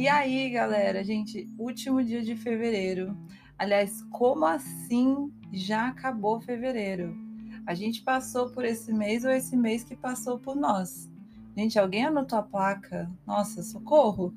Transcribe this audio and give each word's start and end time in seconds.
E 0.00 0.08
aí, 0.08 0.48
galera, 0.48 1.04
gente, 1.04 1.46
último 1.58 2.02
dia 2.02 2.22
de 2.22 2.34
fevereiro. 2.34 3.14
Aliás, 3.58 4.02
como 4.04 4.46
assim 4.46 5.30
já 5.52 5.88
acabou 5.88 6.40
fevereiro? 6.40 7.14
A 7.66 7.74
gente 7.74 8.00
passou 8.00 8.48
por 8.48 8.64
esse 8.64 8.94
mês 8.94 9.26
ou 9.26 9.30
esse 9.30 9.54
mês 9.54 9.84
que 9.84 9.94
passou 9.94 10.38
por 10.38 10.56
nós? 10.56 11.12
Gente, 11.54 11.78
alguém 11.78 12.06
anotou 12.06 12.38
a 12.38 12.42
placa? 12.42 13.10
Nossa, 13.26 13.62
socorro! 13.62 14.32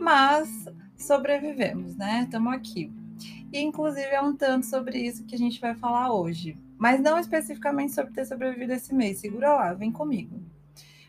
Mas 0.00 0.64
sobrevivemos, 0.96 1.94
né? 1.94 2.22
Estamos 2.24 2.52
aqui. 2.52 2.92
E, 3.52 3.60
inclusive, 3.60 4.08
é 4.08 4.20
um 4.20 4.34
tanto 4.34 4.66
sobre 4.66 4.98
isso 4.98 5.24
que 5.24 5.36
a 5.36 5.38
gente 5.38 5.60
vai 5.60 5.76
falar 5.76 6.12
hoje. 6.12 6.58
Mas 6.76 7.00
não 7.00 7.16
especificamente 7.16 7.92
sobre 7.92 8.12
ter 8.12 8.24
sobrevivido 8.24 8.72
esse 8.72 8.92
mês. 8.92 9.20
Segura 9.20 9.54
lá, 9.54 9.72
vem 9.72 9.92
comigo. 9.92 10.42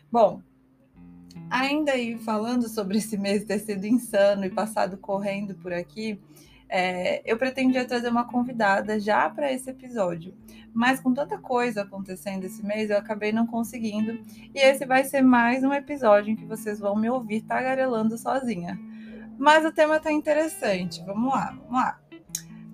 Bom, 0.08 0.40
ainda 1.52 1.92
aí 1.92 2.16
falando 2.16 2.66
sobre 2.66 2.96
esse 2.96 3.18
mês 3.18 3.44
ter 3.44 3.58
sido 3.58 3.84
insano 3.86 4.46
e 4.46 4.50
passado 4.50 4.96
correndo 4.96 5.54
por 5.54 5.70
aqui, 5.70 6.18
é, 6.66 7.22
eu 7.30 7.36
pretendia 7.36 7.84
trazer 7.84 8.08
uma 8.08 8.24
convidada 8.24 8.98
já 8.98 9.28
para 9.28 9.52
esse 9.52 9.68
episódio. 9.68 10.34
Mas 10.72 10.98
com 10.98 11.12
tanta 11.12 11.36
coisa 11.36 11.82
acontecendo 11.82 12.44
esse 12.44 12.64
mês, 12.64 12.88
eu 12.88 12.96
acabei 12.96 13.30
não 13.30 13.46
conseguindo. 13.46 14.18
E 14.54 14.58
esse 14.58 14.86
vai 14.86 15.04
ser 15.04 15.20
mais 15.20 15.62
um 15.62 15.74
episódio 15.74 16.32
em 16.32 16.36
que 16.36 16.46
vocês 16.46 16.80
vão 16.80 16.96
me 16.96 17.10
ouvir 17.10 17.42
tagarelando 17.42 18.16
sozinha. 18.16 18.80
Mas 19.38 19.66
o 19.66 19.72
tema 19.72 19.96
está 19.96 20.10
interessante. 20.10 21.04
Vamos 21.04 21.34
lá, 21.34 21.50
vamos 21.50 21.72
lá. 21.72 22.00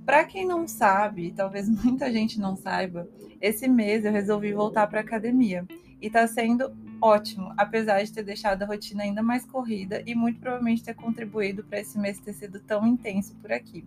Para 0.07 0.23
quem 0.23 0.47
não 0.47 0.69
sabe, 0.69 1.33
talvez 1.33 1.67
muita 1.85 2.13
gente 2.13 2.39
não 2.39 2.55
saiba, 2.57 3.09
esse 3.41 3.67
mês 3.67 4.05
eu 4.05 4.13
resolvi 4.13 4.53
voltar 4.53 4.87
para 4.87 5.01
academia 5.01 5.67
e 6.01 6.07
está 6.07 6.25
sendo 6.29 6.73
ótimo, 7.01 7.53
apesar 7.57 8.03
de 8.03 8.13
ter 8.13 8.23
deixado 8.23 8.63
a 8.63 8.67
rotina 8.67 9.03
ainda 9.03 9.23
mais 9.23 9.45
corrida 9.45 10.03
e 10.07 10.15
muito 10.15 10.41
provavelmente 10.41 10.83
ter 10.83 10.95
contribuído 10.95 11.65
para 11.65 11.81
esse 11.81 11.99
mês 11.99 12.19
ter 12.19 12.33
sido 12.33 12.61
tão 12.61 12.87
intenso 12.87 13.35
por 13.37 13.53
aqui. 13.53 13.85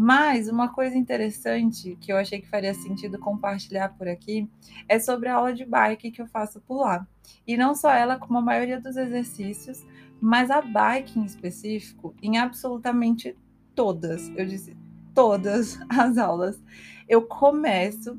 Mas 0.00 0.48
uma 0.48 0.68
coisa 0.68 0.96
interessante 0.96 1.98
que 2.00 2.12
eu 2.12 2.16
achei 2.16 2.40
que 2.40 2.48
faria 2.48 2.72
sentido 2.72 3.18
compartilhar 3.18 3.88
por 3.90 4.06
aqui 4.06 4.48
é 4.88 4.98
sobre 4.98 5.28
a 5.28 5.34
aula 5.34 5.52
de 5.52 5.64
bike 5.64 6.12
que 6.12 6.22
eu 6.22 6.26
faço 6.28 6.60
por 6.60 6.78
lá. 6.78 7.06
E 7.46 7.56
não 7.56 7.74
só 7.74 7.90
ela, 7.90 8.16
como 8.16 8.38
a 8.38 8.42
maioria 8.42 8.80
dos 8.80 8.96
exercícios, 8.96 9.84
mas 10.20 10.52
a 10.52 10.60
bike 10.60 11.18
em 11.18 11.24
específico, 11.24 12.14
em 12.22 12.38
absolutamente 12.38 13.36
todas, 13.74 14.28
eu 14.36 14.46
disse 14.46 14.76
todas 15.12 15.80
as 15.90 16.16
aulas, 16.16 16.62
eu 17.08 17.22
começo 17.22 18.16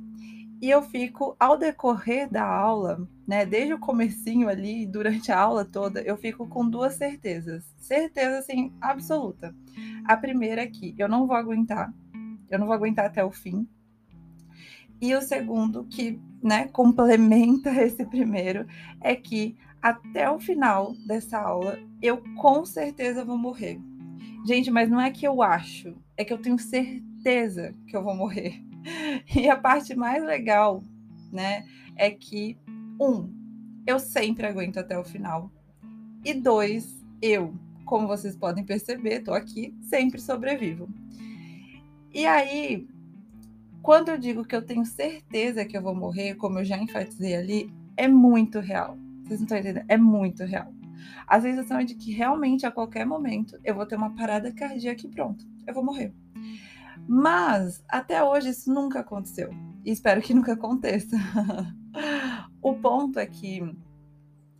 e 0.61 0.69
eu 0.69 0.81
fico 0.81 1.35
ao 1.39 1.57
decorrer 1.57 2.29
da 2.29 2.45
aula, 2.45 3.07
né, 3.25 3.45
desde 3.45 3.73
o 3.73 3.79
comecinho 3.79 4.49
ali, 4.49 4.85
durante 4.85 5.31
a 5.31 5.39
aula 5.39 5.63
toda, 5.63 6.01
eu 6.01 6.17
fico 6.17 6.47
com 6.47 6.69
duas 6.69 6.95
certezas. 6.95 7.63
Certeza 7.77 8.39
assim 8.39 8.73
absoluta. 8.81 9.55
A 10.05 10.17
primeira 10.17 10.63
é 10.63 10.67
que 10.67 10.93
eu 10.97 11.07
não 11.07 11.25
vou 11.25 11.35
aguentar. 11.35 11.93
Eu 12.49 12.59
não 12.59 12.67
vou 12.67 12.75
aguentar 12.75 13.05
até 13.05 13.23
o 13.23 13.31
fim. 13.31 13.67
E 15.01 15.15
o 15.15 15.21
segundo 15.21 15.85
que, 15.85 16.19
né, 16.43 16.67
complementa 16.67 17.69
esse 17.81 18.05
primeiro 18.05 18.67
é 18.99 19.15
que 19.15 19.57
até 19.81 20.29
o 20.29 20.39
final 20.39 20.93
dessa 21.07 21.39
aula, 21.39 21.79
eu 22.01 22.21
com 22.35 22.65
certeza 22.65 23.23
vou 23.23 23.37
morrer. 23.37 23.79
Gente, 24.45 24.69
mas 24.69 24.89
não 24.89 24.99
é 24.99 25.09
que 25.09 25.25
eu 25.25 25.41
acho, 25.41 25.95
é 26.17 26.25
que 26.25 26.33
eu 26.33 26.37
tenho 26.37 26.59
certeza 26.59 27.73
que 27.87 27.95
eu 27.95 28.03
vou 28.03 28.13
morrer. 28.13 28.68
E 29.35 29.49
a 29.49 29.55
parte 29.55 29.95
mais 29.95 30.23
legal, 30.23 30.83
né, 31.31 31.65
é 31.95 32.09
que, 32.09 32.57
um, 32.99 33.29
eu 33.85 33.99
sempre 33.99 34.45
aguento 34.45 34.77
até 34.77 34.97
o 34.97 35.03
final. 35.03 35.51
E 36.23 36.33
dois, 36.33 37.03
eu, 37.21 37.53
como 37.85 38.07
vocês 38.07 38.35
podem 38.35 38.63
perceber, 38.63 39.21
tô 39.21 39.33
aqui, 39.33 39.75
sempre 39.81 40.21
sobrevivo. 40.21 40.89
E 42.13 42.25
aí, 42.25 42.87
quando 43.81 44.09
eu 44.09 44.17
digo 44.17 44.43
que 44.43 44.55
eu 44.55 44.65
tenho 44.65 44.85
certeza 44.85 45.65
que 45.65 45.77
eu 45.77 45.81
vou 45.81 45.95
morrer, 45.95 46.35
como 46.35 46.59
eu 46.59 46.65
já 46.65 46.77
enfatizei 46.77 47.35
ali, 47.35 47.73
é 47.95 48.07
muito 48.07 48.59
real. 48.59 48.97
Vocês 49.23 49.39
não 49.39 49.45
estão 49.45 49.57
entendendo? 49.57 49.85
É 49.87 49.97
muito 49.97 50.43
real. 50.43 50.73
A 51.27 51.39
sensação 51.39 51.79
é 51.79 51.83
de 51.83 51.95
que 51.95 52.11
realmente 52.11 52.65
a 52.65 52.71
qualquer 52.71 53.05
momento 53.05 53.57
eu 53.63 53.75
vou 53.75 53.85
ter 53.85 53.95
uma 53.95 54.15
parada 54.15 54.51
cardíaca 54.51 55.05
e 55.05 55.09
pronto, 55.09 55.45
eu 55.65 55.73
vou 55.73 55.83
morrer. 55.83 56.13
Mas 57.11 57.83
até 57.89 58.23
hoje 58.23 58.49
isso 58.49 58.71
nunca 58.71 58.99
aconteceu. 58.99 59.49
E 59.83 59.89
espero 59.89 60.21
que 60.21 60.31
nunca 60.31 60.53
aconteça. 60.53 61.17
o 62.61 62.75
ponto 62.75 63.17
é 63.17 63.25
que 63.25 63.63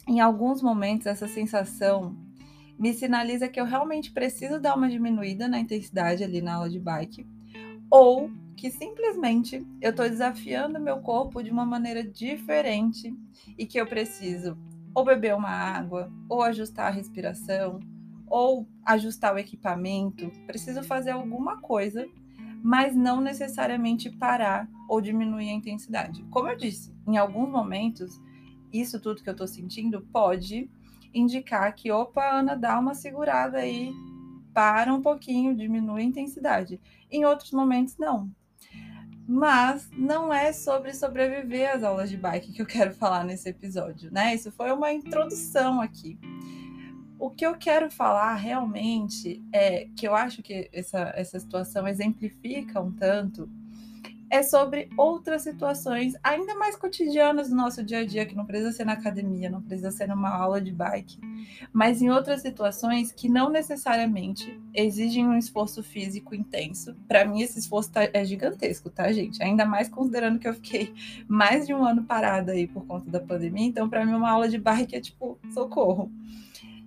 em 0.08 0.20
alguns 0.20 0.60
momentos 0.60 1.06
essa 1.06 1.28
sensação 1.28 2.18
me 2.80 2.92
sinaliza 2.92 3.48
que 3.48 3.62
eu 3.62 3.66
realmente 3.66 4.12
preciso 4.12 4.60
dar 4.60 4.76
uma 4.76 4.90
diminuída 4.90 5.48
na 5.48 5.60
intensidade 5.60 6.24
ali 6.24 6.42
na 6.42 6.56
aula 6.56 6.70
de 6.72 6.80
bike 6.80 7.28
ou 7.88 8.32
que 8.58 8.72
simplesmente 8.72 9.64
eu 9.80 9.92
estou 9.92 10.10
desafiando 10.10 10.80
meu 10.80 11.02
corpo 11.02 11.44
de 11.44 11.52
uma 11.52 11.68
maneira 11.68 12.04
diferente 12.04 13.14
e 13.60 13.66
que 13.68 13.80
eu 13.80 13.86
preciso 13.86 14.58
ou 14.96 15.06
beber 15.06 15.36
uma 15.36 15.52
água, 15.52 16.12
ou 16.28 16.42
ajustar 16.42 16.88
a 16.88 16.96
respiração, 16.96 17.80
ou 18.26 18.68
ajustar 18.84 19.36
o 19.36 19.38
equipamento. 19.38 20.32
Preciso 20.48 20.82
fazer 20.82 21.12
alguma 21.12 21.62
coisa, 21.62 22.08
mas 22.64 22.96
não 22.96 23.22
necessariamente 23.22 24.10
parar 24.10 24.68
ou 24.88 25.02
diminuir 25.02 25.50
a 25.50 25.54
intensidade. 25.54 26.24
Como 26.30 26.48
eu 26.48 26.58
disse, 26.58 26.94
em 27.08 27.18
alguns 27.18 27.50
momentos, 27.50 28.22
isso 28.72 29.00
tudo 29.00 29.24
que 29.24 29.30
eu 29.30 29.34
estou 29.34 29.48
sentindo 29.48 30.02
pode 30.12 30.70
indicar 31.14 31.74
que, 31.74 31.92
opa, 31.92 32.24
Ana, 32.24 32.56
dá 32.56 32.78
uma 32.78 32.94
segurada 32.94 33.60
aí, 33.60 33.94
para 34.54 34.94
um 34.94 35.02
pouquinho, 35.02 35.56
diminui 35.56 36.02
a 36.02 36.06
intensidade. 36.06 36.80
Em 37.10 37.26
outros 37.26 37.52
momentos, 37.52 37.98
não. 37.98 38.30
Mas 39.28 39.90
não 39.92 40.34
é 40.34 40.52
sobre 40.52 40.94
sobreviver 40.94 41.76
às 41.76 41.84
aulas 41.84 42.10
de 42.10 42.18
bike 42.18 42.52
que 42.52 42.62
eu 42.62 42.66
quero 42.66 42.94
falar 42.94 43.24
nesse 43.24 43.48
episódio, 43.48 44.12
né? 44.12 44.34
Isso 44.34 44.52
foi 44.52 44.72
uma 44.72 44.92
introdução 44.92 45.80
aqui. 45.80 46.20
O 47.20 47.30
que 47.30 47.46
eu 47.46 47.56
quero 47.58 47.92
falar 47.92 48.34
realmente 48.36 49.44
é 49.54 49.90
que 49.94 50.08
eu 50.08 50.16
acho 50.16 50.42
que 50.42 50.70
essa, 50.72 51.12
essa 51.16 51.38
situação 51.38 51.86
exemplifica 51.86 52.80
um 52.80 52.94
tanto 52.94 53.50
é 54.30 54.42
sobre 54.44 54.88
outras 54.96 55.42
situações 55.42 56.14
ainda 56.24 56.56
mais 56.56 56.76
cotidianas 56.76 57.50
do 57.50 57.56
nosso 57.56 57.84
dia 57.84 58.00
a 58.00 58.06
dia, 58.06 58.26
que 58.26 58.36
não 58.36 58.46
precisa 58.46 58.72
ser 58.72 58.86
na 58.86 58.94
academia, 58.94 59.50
não 59.50 59.62
precisa 59.62 59.92
ser 59.92 60.08
numa 60.08 60.30
aula 60.30 60.62
de 60.62 60.72
bike, 60.72 61.20
mas 61.74 62.02
em 62.02 62.10
outras 62.10 62.42
situações 62.42 63.12
que 63.12 63.28
não 63.28 63.50
necessariamente 63.50 64.58
exigem 64.74 65.28
um 65.28 65.38
esforço 65.38 65.84
físico 65.84 66.36
intenso. 66.36 66.96
Para 67.08 67.26
mim, 67.26 67.42
esse 67.42 67.60
esforço 67.60 67.92
tá, 67.92 68.08
é 68.14 68.24
gigantesco, 68.24 68.90
tá, 68.90 69.12
gente? 69.12 69.42
Ainda 69.44 69.66
mais 69.66 69.90
considerando 69.90 70.40
que 70.40 70.48
eu 70.48 70.54
fiquei 70.54 70.94
mais 71.28 71.66
de 71.66 71.74
um 71.74 71.84
ano 71.84 72.04
parada 72.04 72.52
aí 72.52 72.68
por 72.68 72.86
conta 72.86 73.10
da 73.10 73.20
pandemia, 73.20 73.66
então, 73.66 73.90
para 73.90 74.06
mim, 74.06 74.14
uma 74.14 74.30
aula 74.30 74.48
de 74.48 74.60
bike 74.60 74.96
é 74.96 75.02
tipo 75.02 75.40
socorro. 75.54 76.12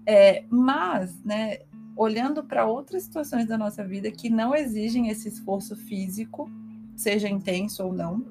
É, 0.06 0.44
mas, 0.50 1.22
né, 1.24 1.58
olhando 1.96 2.42
para 2.42 2.66
outras 2.66 3.04
situações 3.04 3.46
da 3.46 3.56
nossa 3.56 3.84
vida 3.84 4.10
que 4.10 4.28
não 4.30 4.54
exigem 4.54 5.08
esse 5.08 5.28
esforço 5.28 5.76
físico, 5.76 6.50
seja 6.96 7.28
intenso 7.28 7.84
ou 7.84 7.92
não, 7.92 8.24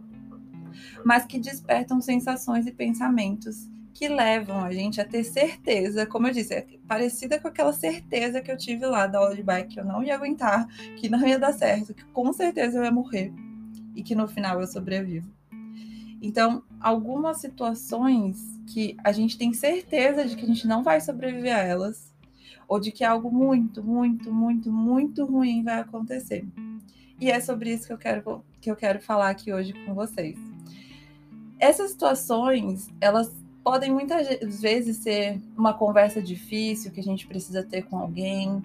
mas 1.04 1.26
que 1.26 1.40
despertam 1.40 2.02
sensações 2.02 2.66
e 2.66 2.72
pensamentos 2.72 3.70
que 3.94 4.08
levam 4.08 4.64
a 4.64 4.72
gente 4.72 5.02
a 5.02 5.06
ter 5.06 5.24
certeza, 5.24 6.06
como 6.06 6.28
eu 6.28 6.34
disse, 6.34 6.54
é 6.54 6.66
parecida 6.88 7.40
com 7.40 7.48
aquela 7.48 7.74
certeza 7.74 8.42
que 8.42 8.52
eu 8.52 8.58
tive 8.58 8.86
lá 8.86 9.06
da 9.06 9.20
aula 9.20 9.36
de 9.36 9.44
bike, 9.44 9.76
que 9.76 9.80
eu 9.80 9.86
não 9.86 10.04
ia 10.04 10.16
aguentar, 10.16 10.68
que 10.98 11.10
não 11.10 11.26
ia 11.28 11.38
dar 11.38 11.54
certo, 11.54 11.94
que 11.94 12.04
com 12.06 12.32
certeza 12.32 12.78
eu 12.78 12.84
ia 12.84 12.92
morrer 12.92 13.32
e 13.96 14.02
que 14.02 14.16
no 14.16 14.28
final 14.28 14.60
eu 14.60 14.68
sobrevivo. 14.68 15.30
Então, 16.22 16.62
algumas 16.80 17.38
situações 17.38 18.38
que 18.68 18.96
a 19.04 19.12
gente 19.12 19.38
tem 19.38 19.54
certeza 19.54 20.24
de 20.24 20.36
que 20.36 20.44
a 20.44 20.48
gente 20.48 20.68
não 20.68 20.84
vai 20.84 21.02
sobreviver 21.02 21.56
a 21.56 21.62
elas, 21.62 22.14
ou 22.68 22.80
de 22.80 22.92
que 22.92 23.04
algo 23.04 23.32
muito, 23.32 23.84
muito, 23.84 24.32
muito, 24.32 24.72
muito 24.72 25.26
ruim 25.26 25.64
vai 25.64 25.80
acontecer. 25.80 26.46
E 27.20 27.30
é 27.30 27.40
sobre 27.40 27.74
isso 27.74 27.88
que 27.88 27.94
eu 27.94 27.98
quero, 27.98 28.46
que 28.62 28.70
eu 28.70 28.76
quero 28.76 29.02
falar 29.02 29.30
aqui 29.30 29.52
hoje 29.52 29.74
com 29.86 29.94
vocês. 29.94 30.38
Essas 31.60 31.92
situações, 31.92 32.88
elas 33.02 33.36
podem 33.64 33.92
muitas 33.92 34.62
vezes 34.62 34.98
ser 34.98 35.42
uma 35.58 35.74
conversa 35.74 36.22
difícil 36.22 36.92
que 36.92 37.00
a 37.00 37.04
gente 37.04 37.28
precisa 37.28 37.64
ter 37.64 37.84
com 37.84 37.98
alguém, 37.98 38.62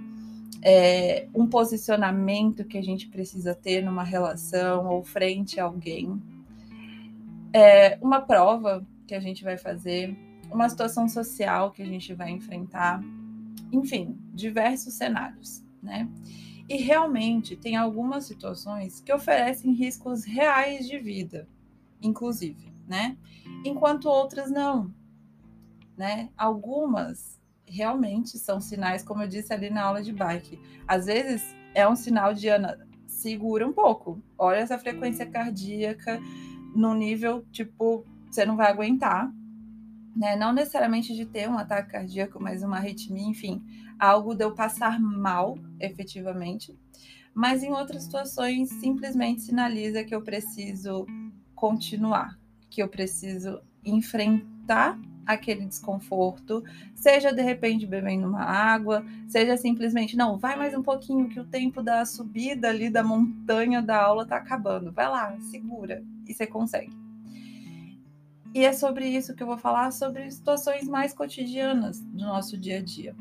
é, 0.62 1.26
um 1.34 1.46
posicionamento 1.46 2.64
que 2.64 2.78
a 2.78 2.82
gente 2.82 3.08
precisa 3.08 3.54
ter 3.54 3.82
numa 3.82 4.02
relação 4.02 4.86
ou 4.86 5.02
frente 5.02 5.60
a 5.60 5.64
alguém, 5.64 6.20
é, 7.52 7.98
uma 8.00 8.20
prova 8.20 8.86
que 9.06 9.14
a 9.14 9.20
gente 9.20 9.44
vai 9.44 9.56
fazer, 9.56 10.16
uma 10.50 10.68
situação 10.68 11.08
social 11.08 11.70
que 11.70 11.82
a 11.82 11.86
gente 11.86 12.12
vai 12.14 12.30
enfrentar, 12.30 13.00
enfim, 13.72 14.18
diversos 14.32 14.94
cenários, 14.94 15.64
né? 15.82 16.08
E 16.68 16.76
realmente 16.76 17.56
tem 17.56 17.76
algumas 17.76 18.24
situações 18.24 19.00
que 19.00 19.12
oferecem 19.12 19.72
riscos 19.72 20.24
reais 20.24 20.86
de 20.86 20.98
vida, 20.98 21.48
inclusive, 22.02 22.72
né? 22.86 23.16
Enquanto 23.64 24.06
outras 24.06 24.50
não, 24.50 24.92
né? 25.96 26.30
Algumas 26.36 27.40
realmente 27.66 28.38
são 28.38 28.60
sinais, 28.60 29.02
como 29.02 29.22
eu 29.22 29.28
disse 29.28 29.52
ali 29.52 29.70
na 29.70 29.82
aula 29.82 30.02
de 30.02 30.12
bike. 30.12 30.58
Às 30.86 31.06
vezes 31.06 31.42
é 31.74 31.88
um 31.88 31.96
sinal 31.96 32.32
de 32.32 32.48
Ana, 32.48 32.78
segura 33.06 33.66
um 33.66 33.72
pouco, 33.72 34.22
olha 34.38 34.58
essa 34.58 34.78
frequência 34.78 35.26
cardíaca 35.26 36.20
no 36.76 36.94
nível 36.94 37.44
tipo, 37.50 38.04
você 38.30 38.44
não 38.44 38.56
vai 38.56 38.70
aguentar, 38.70 39.32
né? 40.14 40.36
Não 40.36 40.52
necessariamente 40.52 41.14
de 41.14 41.24
ter 41.26 41.48
um 41.48 41.58
ataque 41.58 41.90
cardíaco, 41.90 42.42
mas 42.42 42.62
uma 42.62 42.76
arritmia, 42.76 43.26
enfim, 43.26 43.62
algo 43.98 44.34
de 44.34 44.44
eu 44.44 44.54
passar 44.54 45.00
mal, 45.00 45.58
efetivamente. 45.80 46.74
Mas 47.34 47.62
em 47.62 47.70
outras 47.70 48.04
situações, 48.04 48.70
simplesmente 48.70 49.42
sinaliza 49.42 50.04
que 50.04 50.14
eu 50.14 50.22
preciso 50.22 51.06
continuar, 51.54 52.38
que 52.70 52.82
eu 52.82 52.88
preciso 52.88 53.60
enfrentar 53.84 54.98
aquele 55.26 55.66
desconforto, 55.66 56.62
seja 56.94 57.32
de 57.32 57.42
repente 57.42 57.84
bebendo 57.84 58.28
uma 58.28 58.42
água, 58.42 59.04
seja 59.26 59.56
simplesmente, 59.56 60.16
não, 60.16 60.38
vai 60.38 60.56
mais 60.56 60.72
um 60.72 60.82
pouquinho 60.82 61.28
que 61.28 61.40
o 61.40 61.44
tempo 61.44 61.82
da 61.82 62.04
subida 62.04 62.68
ali 62.68 62.88
da 62.88 63.02
montanha 63.02 63.82
da 63.82 64.00
aula 64.00 64.24
tá 64.24 64.36
acabando. 64.36 64.92
Vai 64.92 65.08
lá, 65.08 65.36
segura 65.40 66.02
e 66.26 66.34
você 66.34 66.46
consegue. 66.46 66.92
E 68.54 68.64
é 68.64 68.72
sobre 68.72 69.06
isso 69.06 69.34
que 69.34 69.42
eu 69.42 69.46
vou 69.46 69.58
falar, 69.58 69.90
sobre 69.92 70.30
situações 70.30 70.88
mais 70.88 71.12
cotidianas 71.12 72.00
do 72.00 72.24
nosso 72.24 72.56
dia 72.56 72.78
a 72.78 72.82
dia. 72.82 73.14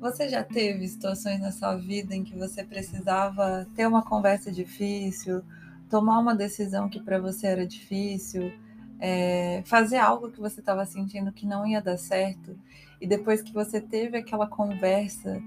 Você 0.00 0.28
já 0.28 0.42
teve 0.42 0.88
situações 0.88 1.40
na 1.40 1.52
sua 1.52 1.76
vida 1.76 2.16
em 2.16 2.24
que 2.24 2.36
você 2.36 2.64
precisava 2.64 3.64
ter 3.76 3.86
uma 3.86 4.02
conversa 4.02 4.50
difícil, 4.50 5.40
tomar 5.88 6.18
uma 6.18 6.34
decisão 6.34 6.88
que 6.88 7.00
para 7.00 7.20
você 7.20 7.46
era 7.46 7.66
difícil, 7.66 8.52
é, 9.00 9.62
fazer 9.64 9.96
algo 9.96 10.30
que 10.30 10.40
você 10.40 10.60
estava 10.60 10.84
sentindo 10.84 11.32
que 11.32 11.46
não 11.46 11.66
ia 11.66 11.80
dar 11.80 11.96
certo, 11.96 12.56
e 13.00 13.06
depois 13.06 13.42
que 13.42 13.52
você 13.52 13.80
teve 13.80 14.18
aquela 14.18 14.46
conversa, 14.46 15.42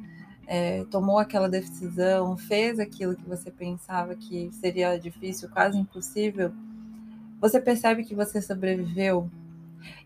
é, 0.47 0.83
tomou 0.85 1.19
aquela 1.19 1.47
decisão, 1.47 2.35
fez 2.35 2.79
aquilo 2.79 3.15
que 3.15 3.27
você 3.27 3.51
pensava 3.51 4.15
que 4.15 4.51
seria 4.53 4.97
difícil, 4.97 5.49
quase 5.49 5.77
impossível, 5.77 6.51
você 7.39 7.59
percebe 7.59 8.03
que 8.03 8.15
você 8.15 8.41
sobreviveu 8.41 9.29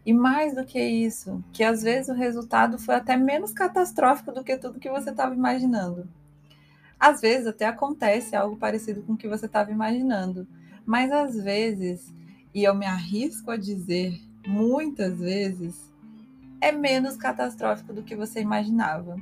e 0.05 0.13
mais 0.13 0.55
do 0.55 0.65
que 0.65 0.81
isso, 0.81 1.43
que 1.53 1.63
às 1.63 1.83
vezes 1.83 2.09
o 2.09 2.13
resultado 2.13 2.79
foi 2.79 2.95
até 2.95 3.15
menos 3.15 3.51
catastrófico 3.51 4.31
do 4.31 4.43
que 4.43 4.57
tudo 4.57 4.79
que 4.79 4.89
você 4.89 5.09
estava 5.09 5.35
imaginando. 5.35 6.07
Às 6.99 7.21
vezes 7.21 7.45
até 7.45 7.65
acontece 7.65 8.35
algo 8.35 8.57
parecido 8.57 9.03
com 9.03 9.13
o 9.13 9.17
que 9.17 9.27
você 9.27 9.45
estava 9.45 9.71
imaginando, 9.71 10.47
mas 10.85 11.11
às 11.11 11.35
vezes, 11.35 12.11
e 12.57 12.63
eu 12.63 12.73
me 12.73 12.87
arrisco 12.87 13.51
a 13.51 13.55
dizer 13.55 14.19
muitas 14.47 15.19
vezes, 15.19 15.93
é 16.59 16.71
menos 16.71 17.15
catastrófico 17.15 17.93
do 17.93 18.01
que 18.01 18.15
você 18.15 18.41
imaginava. 18.41 19.15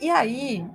E 0.00 0.08
aí, 0.08 0.66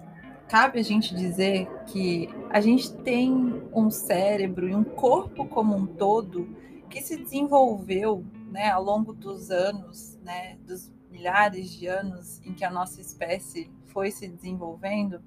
cabe 0.48 0.80
a 0.80 0.84
gente 0.84 1.16
dizer 1.16 1.68
que 1.88 2.30
a 2.52 2.62
gente 2.62 2.94
tem 2.98 3.34
um 3.74 3.90
cérebro 3.90 4.70
e 4.70 4.76
um 4.76 4.84
corpo 4.84 5.48
como 5.48 5.76
um 5.76 5.88
todo 5.88 6.56
que 6.88 7.02
se 7.02 7.18
desenvolveu 7.18 8.24
né, 8.52 8.70
ao 8.70 8.84
longo 8.84 9.12
dos 9.12 9.50
anos, 9.50 10.20
né, 10.22 10.56
dos 10.68 10.94
milhares 11.10 11.72
de 11.72 11.88
anos 11.88 12.40
em 12.46 12.54
que 12.54 12.64
a 12.64 12.70
nossa 12.70 13.02
espécie 13.02 13.72
foi 13.88 14.12
se 14.12 14.28
desenvolvendo, 14.28 15.20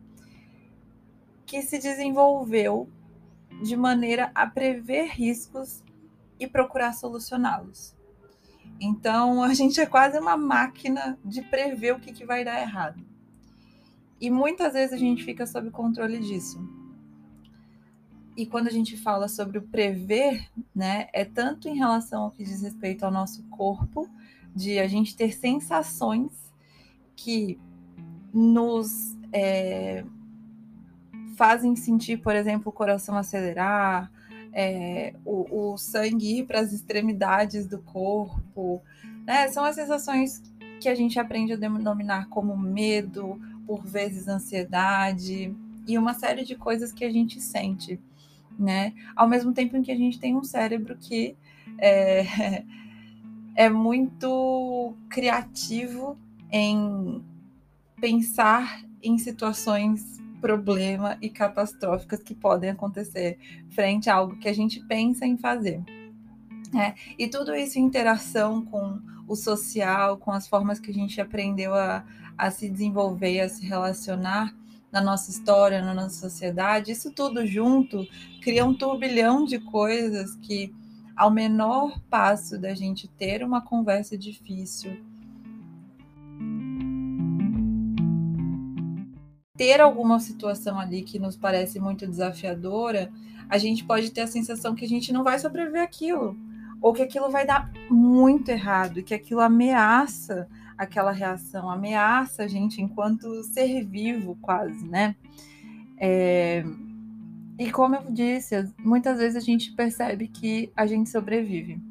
que 1.44 1.62
se 1.62 1.80
desenvolveu 1.80 2.88
de 3.62 3.76
maneira 3.76 4.30
a 4.34 4.46
prever 4.46 5.08
riscos 5.10 5.82
e 6.38 6.46
procurar 6.46 6.92
solucioná-los. 6.92 7.96
Então, 8.80 9.42
a 9.42 9.52
gente 9.54 9.80
é 9.80 9.86
quase 9.86 10.18
uma 10.18 10.36
máquina 10.36 11.18
de 11.24 11.42
prever 11.42 11.94
o 11.94 12.00
que, 12.00 12.12
que 12.12 12.24
vai 12.24 12.44
dar 12.44 12.60
errado. 12.60 13.04
E 14.20 14.30
muitas 14.30 14.72
vezes 14.72 14.92
a 14.92 14.96
gente 14.96 15.24
fica 15.24 15.46
sob 15.46 15.70
controle 15.70 16.18
disso. 16.18 16.58
E 18.36 18.46
quando 18.46 18.68
a 18.68 18.70
gente 18.70 18.96
fala 18.96 19.26
sobre 19.26 19.58
o 19.58 19.62
prever, 19.62 20.48
né, 20.74 21.08
é 21.12 21.24
tanto 21.24 21.68
em 21.68 21.76
relação 21.76 22.22
ao 22.22 22.30
que 22.30 22.44
diz 22.44 22.62
respeito 22.62 23.04
ao 23.04 23.10
nosso 23.10 23.42
corpo, 23.48 24.08
de 24.54 24.78
a 24.78 24.86
gente 24.86 25.16
ter 25.16 25.32
sensações 25.32 26.52
que 27.16 27.58
nos 28.32 29.16
é, 29.32 30.04
fazem 31.38 31.74
sentir, 31.74 32.18
por 32.18 32.34
exemplo, 32.34 32.68
o 32.68 32.72
coração 32.72 33.16
acelerar, 33.16 34.10
é, 34.52 35.14
o, 35.24 35.72
o, 35.72 35.78
sangue 35.78 36.40
ir 36.40 36.46
para 36.46 36.60
as 36.60 36.72
extremidades 36.72 37.66
do 37.66 37.78
corpo. 37.78 38.82
Né? 39.24 39.48
São 39.48 39.64
as 39.64 39.76
sensações 39.76 40.42
que 40.80 40.88
a 40.88 40.94
gente 40.94 41.18
aprende 41.18 41.54
a 41.54 41.56
denominar 41.56 42.28
como 42.28 42.56
medo, 42.56 43.40
por 43.66 43.84
vezes 43.86 44.28
ansiedade 44.28 45.54
e 45.86 45.96
uma 45.96 46.14
série 46.14 46.44
de 46.44 46.54
coisas 46.54 46.92
que 46.92 47.04
a 47.04 47.10
gente 47.10 47.40
sente 47.40 48.00
né? 48.58 48.92
Ao 49.14 49.28
mesmo 49.28 49.52
tempo 49.52 49.76
em 49.76 49.82
que 49.82 49.92
a 49.92 49.96
gente 49.96 50.18
tem 50.18 50.36
um 50.36 50.42
cérebro 50.42 50.96
que 50.96 51.36
é, 51.78 52.64
é 53.54 53.68
muito 53.68 54.94
criativo 55.08 56.18
em 56.50 57.22
pensar 58.00 58.82
em 59.02 59.16
situações 59.16 60.18
problema 60.40 61.16
e 61.20 61.28
catastróficas 61.28 62.22
que 62.22 62.34
podem 62.34 62.70
acontecer 62.70 63.38
frente 63.70 64.08
a 64.08 64.14
algo 64.14 64.36
que 64.38 64.48
a 64.48 64.52
gente 64.52 64.80
pensa 64.86 65.26
em 65.26 65.36
fazer. 65.36 65.82
É, 66.74 66.94
e 67.18 67.28
tudo 67.28 67.54
isso 67.54 67.78
em 67.78 67.82
interação 67.82 68.64
com 68.64 69.00
o 69.26 69.34
social, 69.34 70.18
com 70.18 70.30
as 70.30 70.46
formas 70.46 70.78
que 70.78 70.90
a 70.90 70.94
gente 70.94 71.20
aprendeu 71.20 71.74
a, 71.74 72.04
a 72.36 72.50
se 72.50 72.68
desenvolver, 72.68 73.40
a 73.40 73.48
se 73.48 73.64
relacionar, 73.66 74.54
na 74.90 75.00
nossa 75.00 75.30
história, 75.30 75.82
na 75.82 75.92
nossa 75.92 76.28
sociedade, 76.28 76.92
isso 76.92 77.12
tudo 77.12 77.46
junto 77.46 78.06
cria 78.40 78.64
um 78.64 78.74
turbilhão 78.74 79.44
de 79.44 79.58
coisas 79.58 80.34
que, 80.36 80.74
ao 81.14 81.30
menor 81.30 82.00
passo 82.08 82.58
da 82.58 82.74
gente 82.74 83.06
ter 83.06 83.44
uma 83.44 83.60
conversa 83.60 84.16
difícil, 84.16 84.98
ter 89.58 89.80
alguma 89.80 90.20
situação 90.20 90.78
ali 90.78 91.02
que 91.02 91.18
nos 91.18 91.36
parece 91.36 91.80
muito 91.80 92.06
desafiadora, 92.06 93.10
a 93.50 93.58
gente 93.58 93.84
pode 93.84 94.10
ter 94.12 94.20
a 94.20 94.26
sensação 94.26 94.74
que 94.74 94.84
a 94.84 94.88
gente 94.88 95.12
não 95.12 95.24
vai 95.24 95.38
sobreviver 95.38 95.82
aquilo, 95.82 96.36
ou 96.80 96.92
que 96.92 97.02
aquilo 97.02 97.28
vai 97.28 97.44
dar 97.44 97.70
muito 97.90 98.50
errado, 98.50 99.02
que 99.02 99.12
aquilo 99.12 99.40
ameaça 99.40 100.48
aquela 100.76 101.10
reação, 101.10 101.68
ameaça 101.68 102.44
a 102.44 102.46
gente 102.46 102.80
enquanto 102.80 103.42
ser 103.42 103.84
vivo, 103.84 104.38
quase, 104.40 104.86
né? 104.86 105.16
É... 105.98 106.64
E 107.58 107.72
como 107.72 107.96
eu 107.96 108.12
disse, 108.12 108.54
muitas 108.78 109.18
vezes 109.18 109.36
a 109.36 109.44
gente 109.44 109.72
percebe 109.72 110.28
que 110.28 110.70
a 110.76 110.86
gente 110.86 111.10
sobrevive. 111.10 111.82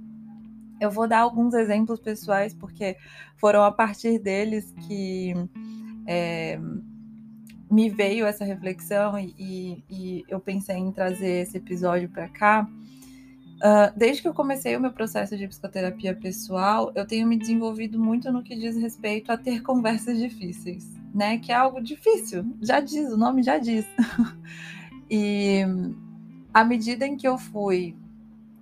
Eu 0.80 0.90
vou 0.90 1.06
dar 1.06 1.20
alguns 1.20 1.54
exemplos 1.54 2.00
pessoais, 2.00 2.54
porque 2.54 2.96
foram 3.36 3.62
a 3.64 3.72
partir 3.72 4.20
deles 4.20 4.74
que 4.88 5.34
é, 6.08 6.58
me 7.70 7.90
veio 7.90 8.26
essa 8.26 8.46
reflexão 8.46 9.20
e, 9.20 9.84
e, 9.90 10.24
eu 10.30 10.40
pensei 10.40 10.78
em 10.78 10.92
trazer 10.92 11.42
esse 11.44 11.58
episódio 11.58 12.10
para 12.10 12.28
cá. 12.30 12.68
Uh, 13.58 13.92
desde 13.98 14.22
que 14.22 14.28
eu 14.28 14.34
comecei 14.34 14.76
o 14.76 14.80
meu 14.80 14.92
processo 14.92 15.36
de 15.36 15.48
psicoterapia 15.48 16.16
pessoal, 16.16 16.92
eu 16.96 17.06
tenho 17.06 17.28
me 17.28 17.36
desenvolvido 17.36 18.00
muito 18.00 18.32
no 18.32 18.44
que 18.44 18.56
diz 18.56 18.78
respeito 18.78 19.32
a 19.32 19.38
ter 19.38 19.64
conversas 19.64 20.18
difíceis, 20.20 20.86
né? 21.14 21.40
Que 21.40 21.52
é 21.52 21.56
algo 21.56 21.82
difícil, 21.82 22.46
já 22.62 22.80
diz, 22.80 23.12
o 23.12 23.18
nome 23.18 23.42
já 23.42 23.58
diz. 23.58 23.86
e 25.10 25.62
à 26.54 26.64
medida 26.64 27.06
em 27.06 27.18
que 27.18 27.28
eu 27.28 27.38
fui, 27.38 27.96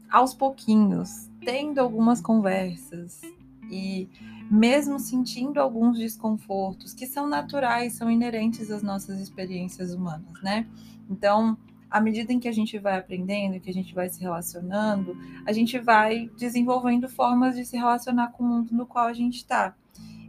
aos 0.09 0.33
pouquinhos, 0.33 1.29
tendo 1.43 1.79
algumas 1.79 2.21
conversas 2.21 3.21
e 3.69 4.07
mesmo 4.49 4.99
sentindo 4.99 5.59
alguns 5.59 5.97
desconfortos 5.97 6.93
que 6.93 7.05
são 7.05 7.27
naturais, 7.27 7.93
são 7.93 8.09
inerentes 8.09 8.69
às 8.71 8.83
nossas 8.83 9.19
experiências 9.19 9.93
humanas, 9.93 10.41
né? 10.43 10.67
Então, 11.09 11.57
à 11.89 11.99
medida 12.01 12.33
em 12.33 12.39
que 12.39 12.47
a 12.47 12.51
gente 12.51 12.77
vai 12.77 12.97
aprendendo, 12.97 13.59
que 13.59 13.69
a 13.69 13.73
gente 13.73 13.93
vai 13.93 14.09
se 14.09 14.21
relacionando, 14.21 15.15
a 15.45 15.53
gente 15.53 15.79
vai 15.79 16.29
desenvolvendo 16.37 17.07
formas 17.07 17.55
de 17.55 17.65
se 17.65 17.77
relacionar 17.77 18.29
com 18.33 18.43
o 18.43 18.47
mundo 18.47 18.75
no 18.75 18.85
qual 18.85 19.07
a 19.07 19.13
gente 19.13 19.37
está. 19.37 19.75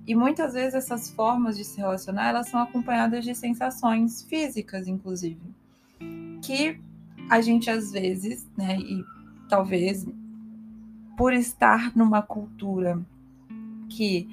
E 0.06 0.14
muitas 0.14 0.54
vezes 0.54 0.75
essas 0.75 1.11
formas 1.11 1.56
de 1.56 1.64
se 1.64 1.78
relacionar, 1.78 2.28
elas 2.28 2.49
são 2.49 2.61
acompanhadas 2.61 3.25
de 3.25 3.35
sensações 3.35 4.23
físicas, 4.23 4.87
inclusive, 4.87 5.40
que 6.42 6.80
a 7.28 7.40
gente 7.40 7.68
às 7.68 7.90
vezes, 7.90 8.49
né, 8.56 8.78
e 8.78 9.04
talvez 9.49 10.06
por 11.16 11.32
estar 11.32 11.96
numa 11.96 12.23
cultura 12.23 13.04
que 13.88 14.28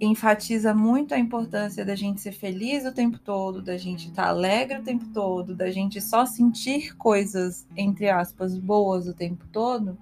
enfatiza 0.00 0.72
muito 0.74 1.12
a 1.12 1.18
importância 1.18 1.84
da 1.84 1.94
gente 1.94 2.20
ser 2.20 2.32
feliz 2.32 2.84
o 2.84 2.92
tempo 2.92 3.18
todo, 3.18 3.60
da 3.60 3.76
gente 3.76 4.08
estar 4.08 4.24
tá 4.24 4.28
alegre 4.28 4.78
o 4.78 4.82
tempo 4.82 5.06
todo, 5.12 5.54
da 5.54 5.70
gente 5.70 6.00
só 6.00 6.24
sentir 6.24 6.96
coisas, 6.96 7.66
entre 7.76 8.08
aspas, 8.08 8.56
boas 8.56 9.08
o 9.08 9.14
tempo 9.14 9.44
todo, 9.50 9.98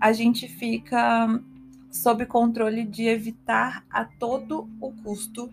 a 0.00 0.12
gente 0.12 0.48
fica 0.48 1.40
sob 1.90 2.26
controle 2.26 2.84
de 2.84 3.06
evitar 3.06 3.84
a 3.90 4.04
todo 4.04 4.68
o 4.80 4.92
custo 5.02 5.50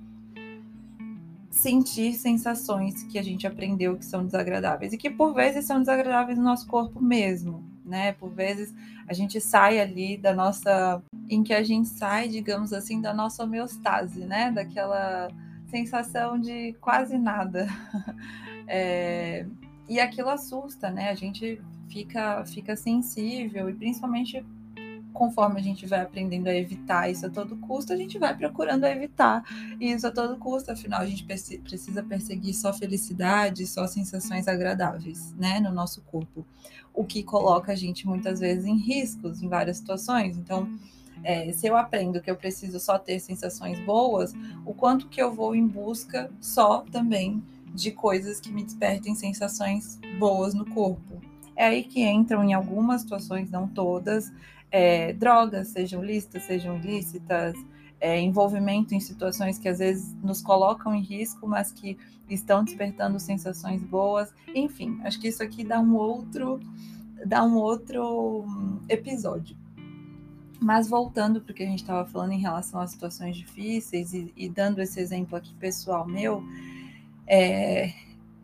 sentir 1.49 2.13
sensações 2.13 3.03
que 3.03 3.17
a 3.17 3.23
gente 3.23 3.47
aprendeu 3.47 3.97
que 3.97 4.05
são 4.05 4.23
desagradáveis 4.23 4.93
e 4.93 4.97
que 4.97 5.09
por 5.09 5.33
vezes 5.33 5.65
são 5.65 5.79
desagradáveis 5.79 6.37
no 6.37 6.43
nosso 6.43 6.67
corpo 6.67 7.01
mesmo, 7.01 7.63
né? 7.83 8.13
Por 8.13 8.29
vezes 8.29 8.73
a 9.07 9.13
gente 9.13 9.41
sai 9.41 9.79
ali 9.79 10.17
da 10.17 10.35
nossa 10.35 11.01
em 11.29 11.43
que 11.43 11.53
a 11.53 11.63
gente 11.63 11.89
sai, 11.89 12.27
digamos 12.27 12.73
assim, 12.73 13.01
da 13.01 13.13
nossa 13.13 13.43
homeostase, 13.43 14.25
né? 14.25 14.51
Daquela 14.51 15.29
sensação 15.67 16.39
de 16.39 16.73
quase 16.81 17.17
nada. 17.17 17.67
É... 18.69 19.45
e 19.87 19.97
aquilo 19.97 20.27
assusta, 20.27 20.91
né? 20.91 21.09
A 21.09 21.15
gente 21.15 21.61
fica 21.87 22.45
fica 22.45 22.75
sensível 22.75 23.69
e 23.69 23.73
principalmente 23.73 24.45
conforme 25.17 25.59
a 25.59 25.63
gente 25.63 25.87
vai 25.87 26.01
aprendendo 26.01 26.47
a 26.47 26.53
evitar 26.53 27.09
isso 27.09 27.25
a 27.25 27.29
todo 27.29 27.57
custo, 27.57 27.91
a 27.91 27.95
gente 27.97 28.19
vai 28.19 28.37
procurando 28.37 28.85
evitar 28.85 29.43
isso 29.79 30.05
a 30.05 30.11
todo 30.11 30.37
custo. 30.37 30.71
Afinal, 30.71 31.01
a 31.01 31.05
gente 31.07 31.23
precisa 31.23 32.03
perseguir 32.03 32.53
só 32.53 32.71
felicidade, 32.71 33.65
só 33.65 33.87
sensações 33.87 34.47
agradáveis, 34.47 35.33
né, 35.33 35.59
no 35.59 35.71
nosso 35.71 36.01
corpo. 36.01 36.45
O 36.93 37.03
que 37.03 37.23
coloca 37.23 37.71
a 37.71 37.75
gente 37.75 38.05
muitas 38.05 38.39
vezes 38.39 38.65
em 38.65 38.77
riscos 38.77 39.41
em 39.41 39.47
várias 39.47 39.77
situações. 39.77 40.37
Então, 40.37 40.69
é, 41.23 41.51
se 41.51 41.67
eu 41.67 41.75
aprendo 41.75 42.21
que 42.21 42.29
eu 42.29 42.35
preciso 42.35 42.79
só 42.79 42.97
ter 42.97 43.19
sensações 43.19 43.79
boas, 43.79 44.33
o 44.65 44.73
quanto 44.73 45.07
que 45.07 45.21
eu 45.21 45.33
vou 45.33 45.55
em 45.55 45.67
busca 45.67 46.29
só 46.39 46.81
também 46.91 47.43
de 47.73 47.91
coisas 47.91 48.39
que 48.39 48.51
me 48.51 48.63
despertem 48.63 49.13
sensações 49.15 49.99
boas 50.17 50.53
no 50.53 50.65
corpo. 50.65 51.21
É 51.55 51.65
aí 51.65 51.83
que 51.83 52.03
entram 52.03 52.43
em 52.43 52.53
algumas 52.53 53.01
situações, 53.01 53.49
não 53.49 53.67
todas, 53.67 54.31
é, 54.71 55.13
drogas, 55.13 55.69
sejam 55.69 56.03
lícitas, 56.03 56.43
sejam 56.43 56.77
ilícitas, 56.77 57.55
é, 57.99 58.19
envolvimento 58.19 58.93
em 58.93 58.99
situações 58.99 59.57
que 59.57 59.67
às 59.67 59.79
vezes 59.79 60.13
nos 60.21 60.41
colocam 60.41 60.93
em 60.93 61.01
risco, 61.01 61.47
mas 61.47 61.71
que 61.71 61.97
estão 62.29 62.63
despertando 62.63 63.19
sensações 63.19 63.81
boas. 63.83 64.33
Enfim, 64.53 64.99
acho 65.03 65.19
que 65.19 65.27
isso 65.27 65.41
aqui 65.41 65.63
dá 65.63 65.79
um 65.79 65.95
outro, 65.95 66.59
dá 67.25 67.43
um 67.43 67.55
outro 67.55 68.41
hum, 68.41 68.79
episódio. 68.87 69.55
Mas 70.59 70.87
voltando 70.87 71.39
para 71.39 71.51
o 71.51 71.53
que 71.53 71.63
a 71.63 71.67
gente 71.67 71.81
estava 71.81 72.07
falando 72.07 72.31
em 72.31 72.39
relação 72.39 72.79
a 72.79 72.87
situações 72.87 73.37
difíceis 73.37 74.13
e, 74.13 74.33
e 74.35 74.49
dando 74.49 74.81
esse 74.81 74.99
exemplo 74.99 75.37
aqui 75.37 75.53
pessoal 75.55 76.07
meu, 76.07 76.43
é, 77.27 77.93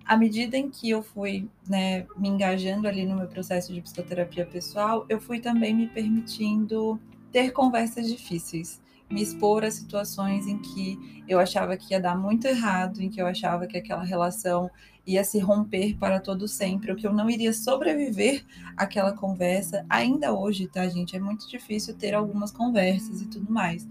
à 0.05 0.17
medida 0.17 0.57
em 0.57 0.69
que 0.69 0.89
eu 0.89 1.01
fui 1.01 1.49
né, 1.67 2.05
me 2.17 2.27
engajando 2.27 2.87
ali 2.87 3.05
no 3.05 3.15
meu 3.15 3.27
processo 3.27 3.73
de 3.73 3.81
psicoterapia 3.81 4.45
pessoal, 4.45 5.05
eu 5.09 5.19
fui 5.19 5.39
também 5.39 5.73
me 5.73 5.87
permitindo 5.87 6.99
ter 7.31 7.51
conversas 7.51 8.07
difíceis, 8.07 8.81
me 9.09 9.21
expor 9.21 9.63
a 9.63 9.71
situações 9.71 10.47
em 10.47 10.57
que 10.57 11.23
eu 11.27 11.39
achava 11.39 11.77
que 11.77 11.93
ia 11.93 11.99
dar 11.99 12.17
muito 12.17 12.47
errado, 12.47 13.01
em 13.01 13.09
que 13.09 13.21
eu 13.21 13.27
achava 13.27 13.67
que 13.67 13.77
aquela 13.77 14.03
relação 14.03 14.69
ia 15.05 15.23
se 15.23 15.37
romper 15.39 15.97
para 15.97 16.19
todo 16.19 16.47
sempre, 16.47 16.91
ou 16.91 16.97
que 16.97 17.05
eu 17.05 17.13
não 17.13 17.29
iria 17.29 17.53
sobreviver 17.53 18.45
àquela 18.77 19.13
conversa. 19.13 19.85
Ainda 19.89 20.33
hoje, 20.33 20.67
tá, 20.67 20.87
gente? 20.87 21.15
É 21.15 21.19
muito 21.19 21.47
difícil 21.47 21.93
ter 21.95 22.13
algumas 22.13 22.51
conversas 22.51 23.21
e 23.21 23.27
tudo 23.27 23.51
mais. 23.51 23.87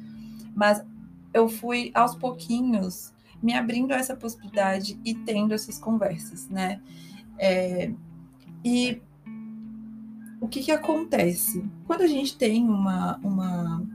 Mas 0.55 0.83
eu 1.33 1.49
fui 1.49 1.91
aos 1.95 2.15
pouquinhos 2.15 3.13
me 3.43 3.55
abrindo 3.55 3.93
a 3.93 3.97
essa 3.97 4.17
possibilidade 4.17 4.99
e 5.05 5.15
tendo 5.15 5.53
essas 5.53 5.79
conversas, 5.79 6.49
né? 6.49 6.81
É, 7.39 7.93
e 8.65 9.03
o 10.41 10.49
que, 10.49 10.63
que 10.63 10.73
acontece? 10.73 11.65
Quando 11.87 12.03
a 12.03 12.07
gente 12.07 12.37
tem 12.37 12.65
uma, 12.65 13.17
uma 13.19 13.87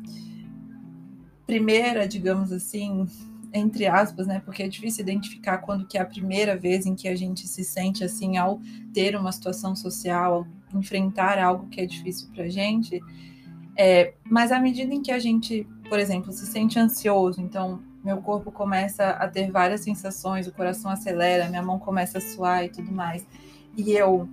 primeira, 1.48 2.06
digamos 2.06 2.52
assim, 2.52 3.08
entre 3.54 3.88
aspas, 3.88 4.28
né? 4.28 4.42
Porque 4.44 4.62
é 4.62 4.68
difícil 4.68 5.02
identificar 5.02 5.60
quando 5.60 5.88
que 5.88 5.98
é 5.98 6.02
a 6.02 6.06
primeira 6.06 6.58
vez 6.58 6.86
em 6.86 6.94
que 6.94 7.08
a 7.08 7.16
gente 7.16 7.48
se 7.48 7.64
sente 7.64 8.04
assim 8.04 8.38
ao 8.38 8.60
ter 8.94 9.16
uma 9.16 9.32
situação 9.32 9.76
social, 9.76 10.46
ao 10.72 10.80
enfrentar 10.80 11.40
algo 11.40 11.68
que 11.68 11.80
é 11.80 11.86
difícil 11.86 12.28
para 12.36 12.50
gente. 12.50 13.02
É, 13.76 14.14
mas 14.30 14.52
à 14.52 14.60
medida 14.60 14.94
em 14.94 15.02
que 15.02 15.12
a 15.12 15.20
gente, 15.20 15.66
por 15.88 15.98
exemplo, 15.98 16.32
se 16.34 16.46
sente 16.46 16.78
ansioso, 16.78 17.40
então 17.40 17.82
meu 18.04 18.18
corpo 18.18 18.52
começa 18.52 19.10
a 19.12 19.28
ter 19.28 19.52
várias 19.52 19.82
sensações, 19.82 20.48
o 20.48 20.52
coração 20.52 20.92
acelera, 20.92 21.48
minha 21.48 21.64
mão 21.64 21.80
começa 21.80 22.18
a 22.18 22.22
suar 22.22 22.66
e 22.66 22.70
tudo 22.70 22.92
mais. 22.92 23.26
E 23.76 23.92
eu, 23.94 24.28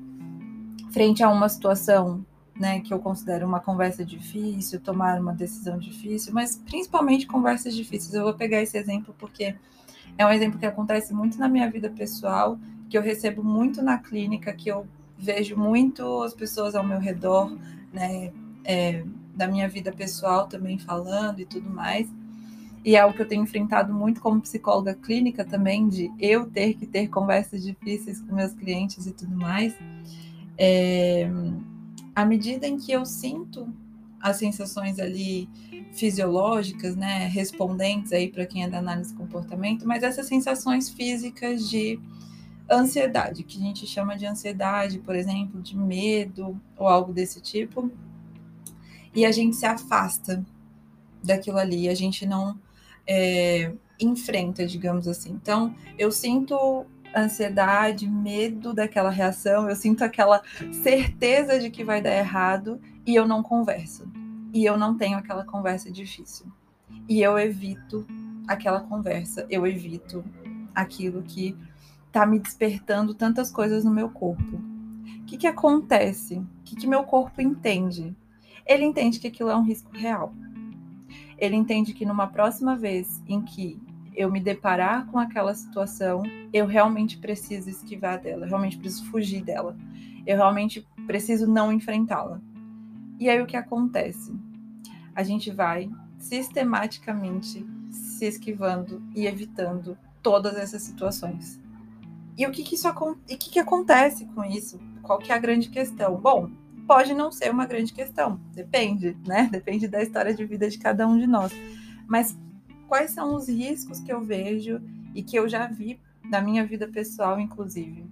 frente 0.92 1.22
a 1.22 1.28
uma 1.28 1.48
situação, 1.48 2.24
né, 2.58 2.80
que 2.80 2.94
eu 2.94 2.98
considero 2.98 3.46
uma 3.46 3.60
conversa 3.60 4.04
difícil, 4.04 4.80
tomar 4.80 5.20
uma 5.20 5.32
decisão 5.32 5.78
difícil, 5.78 6.32
mas 6.32 6.56
principalmente 6.56 7.26
conversas 7.26 7.74
difíceis. 7.74 8.14
Eu 8.14 8.24
vou 8.24 8.34
pegar 8.34 8.62
esse 8.62 8.78
exemplo 8.78 9.14
porque 9.18 9.54
é 10.16 10.26
um 10.26 10.30
exemplo 10.30 10.58
que 10.58 10.66
acontece 10.66 11.12
muito 11.12 11.38
na 11.38 11.48
minha 11.48 11.70
vida 11.70 11.90
pessoal, 11.90 12.58
que 12.88 12.96
eu 12.96 13.02
recebo 13.02 13.42
muito 13.42 13.82
na 13.82 13.98
clínica, 13.98 14.52
que 14.52 14.68
eu 14.68 14.86
vejo 15.18 15.56
muito 15.56 16.22
as 16.22 16.34
pessoas 16.34 16.74
ao 16.74 16.84
meu 16.84 16.98
redor, 16.98 17.56
né, 17.92 18.32
é, 18.64 19.04
da 19.34 19.48
minha 19.48 19.68
vida 19.68 19.90
pessoal 19.90 20.46
também 20.46 20.78
falando 20.78 21.40
e 21.40 21.44
tudo 21.44 21.68
mais 21.68 22.08
e 22.84 22.96
é 22.96 23.00
algo 23.00 23.16
que 23.16 23.22
eu 23.22 23.26
tenho 23.26 23.42
enfrentado 23.42 23.92
muito 23.94 24.20
como 24.20 24.40
psicóloga 24.42 24.94
clínica 24.94 25.44
também, 25.44 25.88
de 25.88 26.12
eu 26.20 26.46
ter 26.46 26.74
que 26.74 26.86
ter 26.86 27.08
conversas 27.08 27.64
difíceis 27.64 28.20
com 28.20 28.34
meus 28.34 28.52
clientes 28.52 29.06
e 29.06 29.12
tudo 29.12 29.34
mais, 29.34 29.74
é, 30.58 31.30
à 32.14 32.24
medida 32.24 32.66
em 32.66 32.76
que 32.76 32.92
eu 32.92 33.04
sinto 33.04 33.68
as 34.20 34.36
sensações 34.36 34.98
ali 34.98 35.48
fisiológicas, 35.92 36.96
né, 36.96 37.26
respondentes 37.26 38.12
aí 38.12 38.30
para 38.30 38.46
quem 38.46 38.64
é 38.64 38.68
da 38.68 38.78
análise 38.78 39.12
de 39.12 39.18
comportamento, 39.18 39.86
mas 39.86 40.02
essas 40.02 40.26
sensações 40.26 40.88
físicas 40.88 41.68
de 41.68 42.00
ansiedade, 42.70 43.42
que 43.42 43.58
a 43.58 43.60
gente 43.60 43.86
chama 43.86 44.16
de 44.16 44.26
ansiedade, 44.26 44.98
por 44.98 45.14
exemplo, 45.14 45.60
de 45.60 45.76
medo 45.76 46.58
ou 46.76 46.88
algo 46.88 47.12
desse 47.12 47.40
tipo, 47.40 47.90
e 49.14 49.24
a 49.24 49.30
gente 49.30 49.56
se 49.56 49.66
afasta 49.66 50.44
daquilo 51.22 51.58
ali, 51.58 51.88
a 51.88 51.94
gente 51.94 52.26
não 52.26 52.58
é, 53.06 53.72
enfrenta, 54.00 54.66
digamos 54.66 55.06
assim. 55.06 55.32
Então, 55.32 55.74
eu 55.98 56.10
sinto 56.10 56.86
ansiedade, 57.14 58.08
medo 58.08 58.72
daquela 58.72 59.10
reação, 59.10 59.68
eu 59.68 59.76
sinto 59.76 60.02
aquela 60.02 60.42
certeza 60.82 61.58
de 61.58 61.70
que 61.70 61.84
vai 61.84 62.00
dar 62.00 62.14
errado 62.16 62.80
e 63.06 63.14
eu 63.14 63.26
não 63.26 63.42
converso. 63.42 64.10
E 64.52 64.64
eu 64.64 64.76
não 64.76 64.96
tenho 64.96 65.18
aquela 65.18 65.44
conversa 65.44 65.90
difícil. 65.90 66.46
E 67.08 67.20
eu 67.20 67.38
evito 67.38 68.06
aquela 68.46 68.80
conversa, 68.80 69.46
eu 69.50 69.66
evito 69.66 70.24
aquilo 70.74 71.22
que 71.22 71.56
está 72.06 72.24
me 72.24 72.38
despertando 72.38 73.14
tantas 73.14 73.50
coisas 73.50 73.84
no 73.84 73.90
meu 73.90 74.08
corpo. 74.08 74.56
O 75.20 75.24
que, 75.26 75.36
que 75.36 75.46
acontece? 75.46 76.36
O 76.36 76.46
que, 76.64 76.76
que 76.76 76.86
meu 76.86 77.04
corpo 77.04 77.40
entende? 77.40 78.14
Ele 78.66 78.84
entende 78.84 79.18
que 79.18 79.26
aquilo 79.26 79.50
é 79.50 79.56
um 79.56 79.64
risco 79.64 79.90
real 79.92 80.32
ele 81.38 81.56
entende 81.56 81.92
que 81.92 82.06
numa 82.06 82.26
próxima 82.26 82.76
vez 82.76 83.22
em 83.26 83.40
que 83.42 83.80
eu 84.14 84.30
me 84.30 84.40
deparar 84.40 85.06
com 85.06 85.18
aquela 85.18 85.54
situação, 85.54 86.22
eu 86.52 86.66
realmente 86.66 87.18
preciso 87.18 87.68
esquivar 87.68 88.20
dela, 88.20 88.44
eu 88.44 88.48
realmente 88.48 88.78
preciso 88.78 89.06
fugir 89.10 89.42
dela, 89.42 89.76
eu 90.26 90.36
realmente 90.36 90.86
preciso 91.06 91.46
não 91.46 91.72
enfrentá-la. 91.72 92.40
E 93.18 93.28
aí 93.28 93.40
o 93.40 93.46
que 93.46 93.56
acontece? 93.56 94.34
A 95.14 95.22
gente 95.22 95.50
vai 95.50 95.90
sistematicamente 96.18 97.64
se 97.90 98.24
esquivando 98.24 99.02
e 99.14 99.26
evitando 99.26 99.96
todas 100.22 100.56
essas 100.56 100.82
situações. 100.82 101.60
E 102.36 102.46
o 102.46 102.50
que, 102.50 102.64
que 102.64 102.74
isso 102.74 102.88
e 103.28 103.36
que, 103.36 103.50
que 103.50 103.58
acontece 103.58 104.26
com 104.26 104.44
isso? 104.44 104.80
Qual 105.02 105.18
que 105.18 105.30
é 105.30 105.34
a 105.34 105.38
grande 105.38 105.68
questão? 105.68 106.16
Bom, 106.16 106.50
pode 106.86 107.14
não 107.14 107.30
ser 107.30 107.50
uma 107.50 107.66
grande 107.66 107.92
questão, 107.92 108.40
depende, 108.52 109.16
né? 109.26 109.48
Depende 109.50 109.86
da 109.86 110.02
história 110.02 110.34
de 110.34 110.44
vida 110.44 110.68
de 110.68 110.78
cada 110.78 111.06
um 111.06 111.18
de 111.18 111.26
nós. 111.26 111.52
Mas 112.08 112.36
quais 112.88 113.10
são 113.10 113.34
os 113.34 113.48
riscos 113.48 114.00
que 114.00 114.12
eu 114.12 114.20
vejo 114.20 114.80
e 115.14 115.22
que 115.22 115.36
eu 115.36 115.48
já 115.48 115.66
vi 115.66 116.00
na 116.24 116.40
minha 116.40 116.64
vida 116.66 116.88
pessoal, 116.88 117.38
inclusive? 117.38 118.04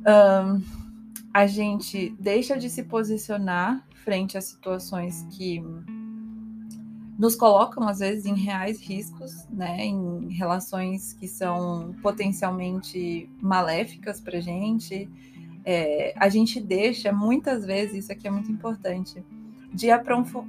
Um, 0.00 0.62
a 1.32 1.46
gente 1.46 2.14
deixa 2.18 2.56
de 2.58 2.68
se 2.68 2.82
posicionar 2.82 3.86
frente 4.04 4.36
a 4.36 4.40
situações 4.40 5.26
que 5.30 5.62
nos 7.18 7.36
colocam 7.36 7.86
às 7.86 7.98
vezes 7.98 8.24
em 8.24 8.34
reais 8.34 8.80
riscos, 8.80 9.46
né, 9.50 9.84
em 9.84 10.32
relações 10.32 11.12
que 11.12 11.28
são 11.28 11.94
potencialmente 12.00 13.28
maléficas 13.42 14.18
para 14.20 14.40
gente, 14.40 15.06
é, 15.64 16.14
a 16.16 16.30
gente 16.30 16.58
deixa 16.58 17.12
muitas 17.12 17.66
vezes, 17.66 18.04
isso 18.04 18.12
aqui 18.12 18.26
é 18.26 18.30
muito 18.30 18.50
importante, 18.50 19.22
de, 19.72 19.88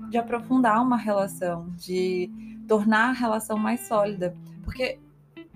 de 0.09 0.17
aprofundar 0.17 0.81
uma 0.81 0.97
relação, 0.97 1.67
de 1.77 2.50
tornar 2.67 3.09
a 3.09 3.13
relação 3.13 3.57
mais 3.57 3.81
sólida. 3.81 4.35
Porque 4.63 4.99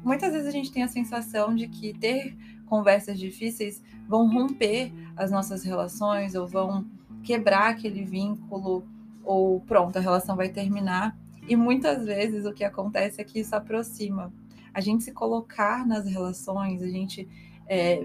muitas 0.04 0.34
vezes 0.34 0.48
a 0.48 0.52
gente 0.52 0.72
tem 0.72 0.84
a 0.84 0.88
sensação 0.88 1.56
de 1.56 1.68
que 1.68 1.94
ter 1.94 2.36
conversas 2.66 3.20
difíceis 3.20 3.84
vão 4.08 4.32
romper 4.32 4.92
as 5.16 5.32
nossas 5.32 5.64
relações 5.64 6.36
ou 6.36 6.48
vão 6.48 6.86
quebrar 7.24 7.70
aquele 7.70 8.04
vínculo 8.04 8.86
ou 9.24 9.60
pronto, 9.62 9.98
a 9.98 10.02
relação 10.02 10.36
vai 10.36 10.50
terminar. 10.50 11.18
E 11.48 11.56
muitas 11.56 12.06
vezes 12.06 12.46
o 12.46 12.54
que 12.54 12.64
acontece 12.64 13.20
é 13.20 13.24
que 13.24 13.40
isso 13.40 13.56
aproxima. 13.56 14.32
A 14.74 14.82
gente 14.82 15.04
se 15.04 15.12
colocar 15.12 15.86
nas 15.86 16.06
relações, 16.06 16.82
a 16.82 16.88
gente 16.88 17.28
é, 17.68 18.04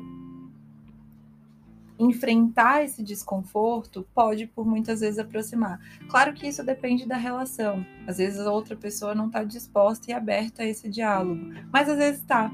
enfrentar 2.00 2.82
esse 2.82 3.02
desconforto 3.02 4.06
pode, 4.14 4.46
por 4.46 4.66
muitas 4.66 5.00
vezes, 5.00 5.18
aproximar. 5.18 5.78
Claro 6.08 6.32
que 6.32 6.48
isso 6.48 6.64
depende 6.64 7.06
da 7.06 7.16
relação. 7.16 7.84
Às 8.06 8.16
vezes 8.16 8.40
a 8.40 8.50
outra 8.50 8.74
pessoa 8.74 9.14
não 9.14 9.26
está 9.26 9.44
disposta 9.44 10.10
e 10.10 10.14
aberta 10.14 10.62
a 10.62 10.66
esse 10.66 10.88
diálogo, 10.88 11.52
mas 11.70 11.88
às 11.88 11.98
vezes 11.98 12.20
está. 12.20 12.50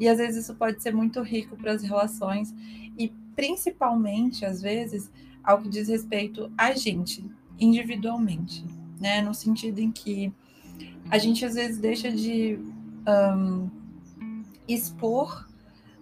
E 0.00 0.08
às 0.08 0.18
vezes 0.18 0.44
isso 0.44 0.54
pode 0.56 0.82
ser 0.82 0.92
muito 0.92 1.22
rico 1.22 1.56
para 1.56 1.72
as 1.72 1.82
relações 1.82 2.52
e 2.98 3.12
principalmente, 3.36 4.44
às 4.44 4.60
vezes, 4.60 5.10
ao 5.44 5.62
que 5.62 5.68
diz 5.68 5.88
respeito 5.88 6.50
a 6.58 6.72
gente, 6.72 7.24
individualmente, 7.58 8.64
né? 8.98 9.22
No 9.22 9.32
sentido 9.32 9.78
em 9.78 9.92
que 9.92 10.32
a 11.10 11.18
gente 11.18 11.44
às 11.44 11.54
vezes 11.54 11.78
deixa 11.78 12.10
de 12.10 12.58
um, 13.06 13.68
expor 14.66 15.48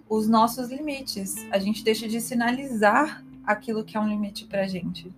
os 0.09 0.29
nossos 0.29 0.71
limites. 0.71 1.37
A 1.51 1.59
gente 1.59 1.85
deixa 1.85 2.09
de 2.09 2.21
sinalizar 2.21 3.25
aquilo 3.45 3.85
que 3.85 3.97
é 3.97 4.01
um 4.01 4.09
limite 4.09 4.45
para 4.45 4.67
gente, 4.67 5.13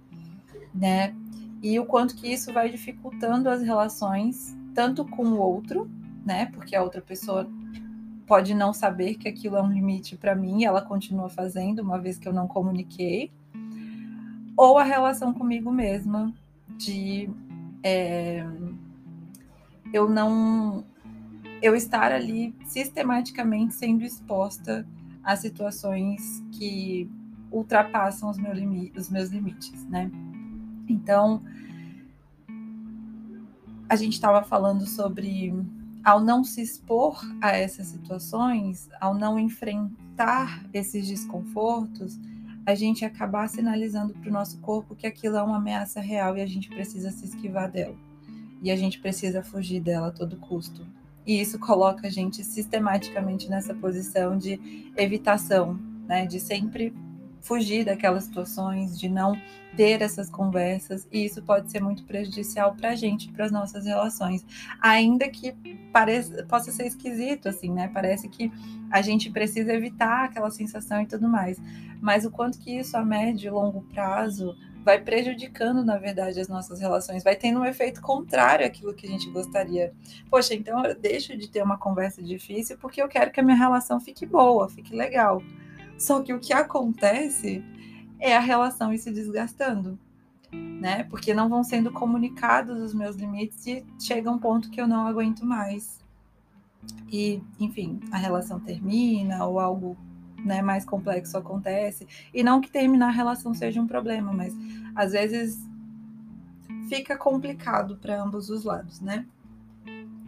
né? 0.74 1.14
E 1.62 1.78
o 1.78 1.84
quanto 1.84 2.16
que 2.16 2.32
isso 2.32 2.52
vai 2.52 2.70
dificultando 2.70 3.48
as 3.48 3.62
relações, 3.62 4.56
tanto 4.74 5.04
com 5.04 5.24
o 5.24 5.38
outro, 5.38 5.90
né? 6.24 6.46
Porque 6.46 6.74
a 6.74 6.82
outra 6.82 7.00
pessoa 7.00 7.48
pode 8.26 8.54
não 8.54 8.72
saber 8.72 9.14
que 9.14 9.28
aquilo 9.28 9.56
é 9.56 9.62
um 9.62 9.72
limite 9.72 10.16
para 10.16 10.34
mim, 10.34 10.60
e 10.60 10.64
ela 10.64 10.80
continua 10.80 11.28
fazendo, 11.28 11.80
uma 11.80 11.98
vez 11.98 12.16
que 12.16 12.28
eu 12.28 12.32
não 12.32 12.46
comuniquei, 12.46 13.30
ou 14.56 14.78
a 14.78 14.84
relação 14.84 15.32
comigo 15.32 15.72
mesma, 15.72 16.32
de 16.78 17.28
é, 17.82 18.46
eu 19.92 20.08
não 20.08 20.84
eu 21.62 21.74
estar 21.74 22.12
ali 22.12 22.54
sistematicamente 22.64 23.74
sendo 23.74 24.04
exposta 24.04 24.86
a 25.22 25.36
situações 25.36 26.42
que 26.52 27.10
ultrapassam 27.50 28.30
os, 28.30 28.38
meu 28.38 28.52
limi 28.52 28.92
os 28.96 29.10
meus 29.10 29.30
limites, 29.30 29.84
né? 29.86 30.10
Então, 30.88 31.42
a 33.88 33.96
gente 33.96 34.14
estava 34.14 34.42
falando 34.42 34.86
sobre 34.86 35.52
ao 36.02 36.20
não 36.20 36.42
se 36.42 36.62
expor 36.62 37.20
a 37.40 37.50
essas 37.50 37.88
situações, 37.88 38.88
ao 39.00 39.14
não 39.14 39.38
enfrentar 39.38 40.64
esses 40.72 41.06
desconfortos, 41.06 42.18
a 42.64 42.74
gente 42.74 43.04
acabar 43.04 43.48
sinalizando 43.48 44.14
para 44.14 44.28
o 44.28 44.32
nosso 44.32 44.58
corpo 44.60 44.94
que 44.94 45.06
aquilo 45.06 45.36
é 45.36 45.42
uma 45.42 45.56
ameaça 45.56 46.00
real 46.00 46.36
e 46.36 46.40
a 46.40 46.46
gente 46.46 46.68
precisa 46.68 47.10
se 47.10 47.24
esquivar 47.24 47.70
dela. 47.70 47.96
E 48.62 48.70
a 48.70 48.76
gente 48.76 49.00
precisa 49.00 49.42
fugir 49.42 49.80
dela 49.80 50.08
a 50.08 50.12
todo 50.12 50.36
custo. 50.36 50.86
E 51.26 51.40
isso 51.40 51.58
coloca 51.58 52.06
a 52.06 52.10
gente 52.10 52.42
sistematicamente 52.42 53.48
nessa 53.48 53.74
posição 53.74 54.36
de 54.36 54.92
evitação, 54.96 55.78
né? 56.06 56.26
De 56.26 56.40
sempre 56.40 56.94
fugir 57.40 57.84
daquelas 57.84 58.24
situações, 58.24 58.98
de 58.98 59.08
não 59.08 59.36
ter 59.76 60.02
essas 60.02 60.28
conversas, 60.28 61.06
e 61.12 61.24
isso 61.24 61.42
pode 61.42 61.70
ser 61.70 61.80
muito 61.80 62.04
prejudicial 62.04 62.74
para 62.74 62.90
a 62.90 62.94
gente, 62.94 63.30
para 63.32 63.44
as 63.44 63.52
nossas 63.52 63.86
relações. 63.86 64.44
Ainda 64.80 65.28
que 65.28 65.52
pareça, 65.92 66.44
possa 66.44 66.70
ser 66.72 66.86
esquisito, 66.86 67.48
assim, 67.48 67.70
né? 67.72 67.88
Parece 67.88 68.28
que 68.28 68.52
a 68.90 69.00
gente 69.00 69.30
precisa 69.30 69.72
evitar 69.72 70.24
aquela 70.24 70.50
sensação 70.50 71.00
e 71.02 71.06
tudo 71.06 71.28
mais. 71.28 71.58
Mas 72.00 72.24
o 72.24 72.30
quanto 72.30 72.58
que 72.58 72.78
isso 72.78 72.96
a 72.96 73.04
médio 73.04 73.48
e 73.48 73.50
longo 73.50 73.82
prazo 73.82 74.56
vai 74.84 75.00
prejudicando, 75.00 75.84
na 75.84 75.98
verdade, 75.98 76.40
as 76.40 76.48
nossas 76.48 76.80
relações, 76.80 77.22
vai 77.22 77.36
tendo 77.36 77.60
um 77.60 77.64
efeito 77.64 78.00
contrário 78.00 78.66
àquilo 78.66 78.94
que 78.94 79.06
a 79.06 79.10
gente 79.10 79.30
gostaria. 79.30 79.92
Poxa, 80.30 80.54
então 80.54 80.84
eu 80.84 80.98
deixo 80.98 81.36
de 81.36 81.48
ter 81.48 81.62
uma 81.62 81.78
conversa 81.78 82.22
difícil 82.22 82.78
porque 82.78 83.02
eu 83.02 83.08
quero 83.08 83.30
que 83.30 83.40
a 83.40 83.42
minha 83.42 83.56
relação 83.56 84.00
fique 84.00 84.24
boa, 84.24 84.68
fique 84.68 84.94
legal. 84.94 85.42
Só 85.98 86.22
que 86.22 86.32
o 86.32 86.40
que 86.40 86.52
acontece 86.52 87.62
é 88.18 88.36
a 88.36 88.40
relação 88.40 88.92
ir 88.92 88.98
se 88.98 89.10
desgastando, 89.10 89.98
né? 90.52 91.04
Porque 91.04 91.34
não 91.34 91.48
vão 91.48 91.62
sendo 91.62 91.92
comunicados 91.92 92.80
os 92.80 92.94
meus 92.94 93.16
limites 93.16 93.66
e 93.66 93.84
chega 93.98 94.30
um 94.30 94.38
ponto 94.38 94.70
que 94.70 94.80
eu 94.80 94.88
não 94.88 95.06
aguento 95.06 95.44
mais. 95.44 96.00
E, 97.12 97.42
enfim, 97.58 98.00
a 98.10 98.16
relação 98.16 98.58
termina 98.58 99.44
ou 99.44 99.60
algo 99.60 99.96
né, 100.44 100.62
mais 100.62 100.84
complexo 100.84 101.36
acontece. 101.36 102.06
E 102.32 102.42
não 102.42 102.60
que 102.60 102.70
terminar 102.70 103.08
a 103.08 103.12
relação 103.12 103.54
seja 103.54 103.80
um 103.80 103.86
problema, 103.86 104.32
mas 104.32 104.54
às 104.94 105.12
vezes 105.12 105.58
fica 106.88 107.16
complicado 107.16 107.96
para 107.96 108.20
ambos 108.20 108.50
os 108.50 108.64
lados, 108.64 109.00
né? 109.00 109.26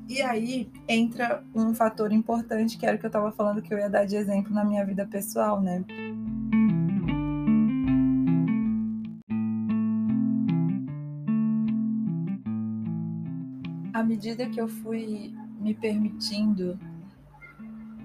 E 0.08 0.20
aí 0.20 0.70
entra 0.88 1.42
um 1.54 1.74
fator 1.74 2.12
importante, 2.12 2.76
que 2.76 2.84
era 2.84 2.96
o 2.96 2.98
que 2.98 3.06
eu 3.06 3.08
estava 3.08 3.32
falando 3.32 3.62
que 3.62 3.72
eu 3.72 3.78
ia 3.78 3.88
dar 3.88 4.04
de 4.04 4.16
exemplo 4.16 4.52
na 4.52 4.64
minha 4.64 4.84
vida 4.84 5.06
pessoal, 5.06 5.60
né? 5.60 5.84
À 13.92 14.02
medida 14.02 14.46
que 14.46 14.60
eu 14.60 14.68
fui 14.68 15.34
me 15.60 15.74
permitindo 15.74 16.78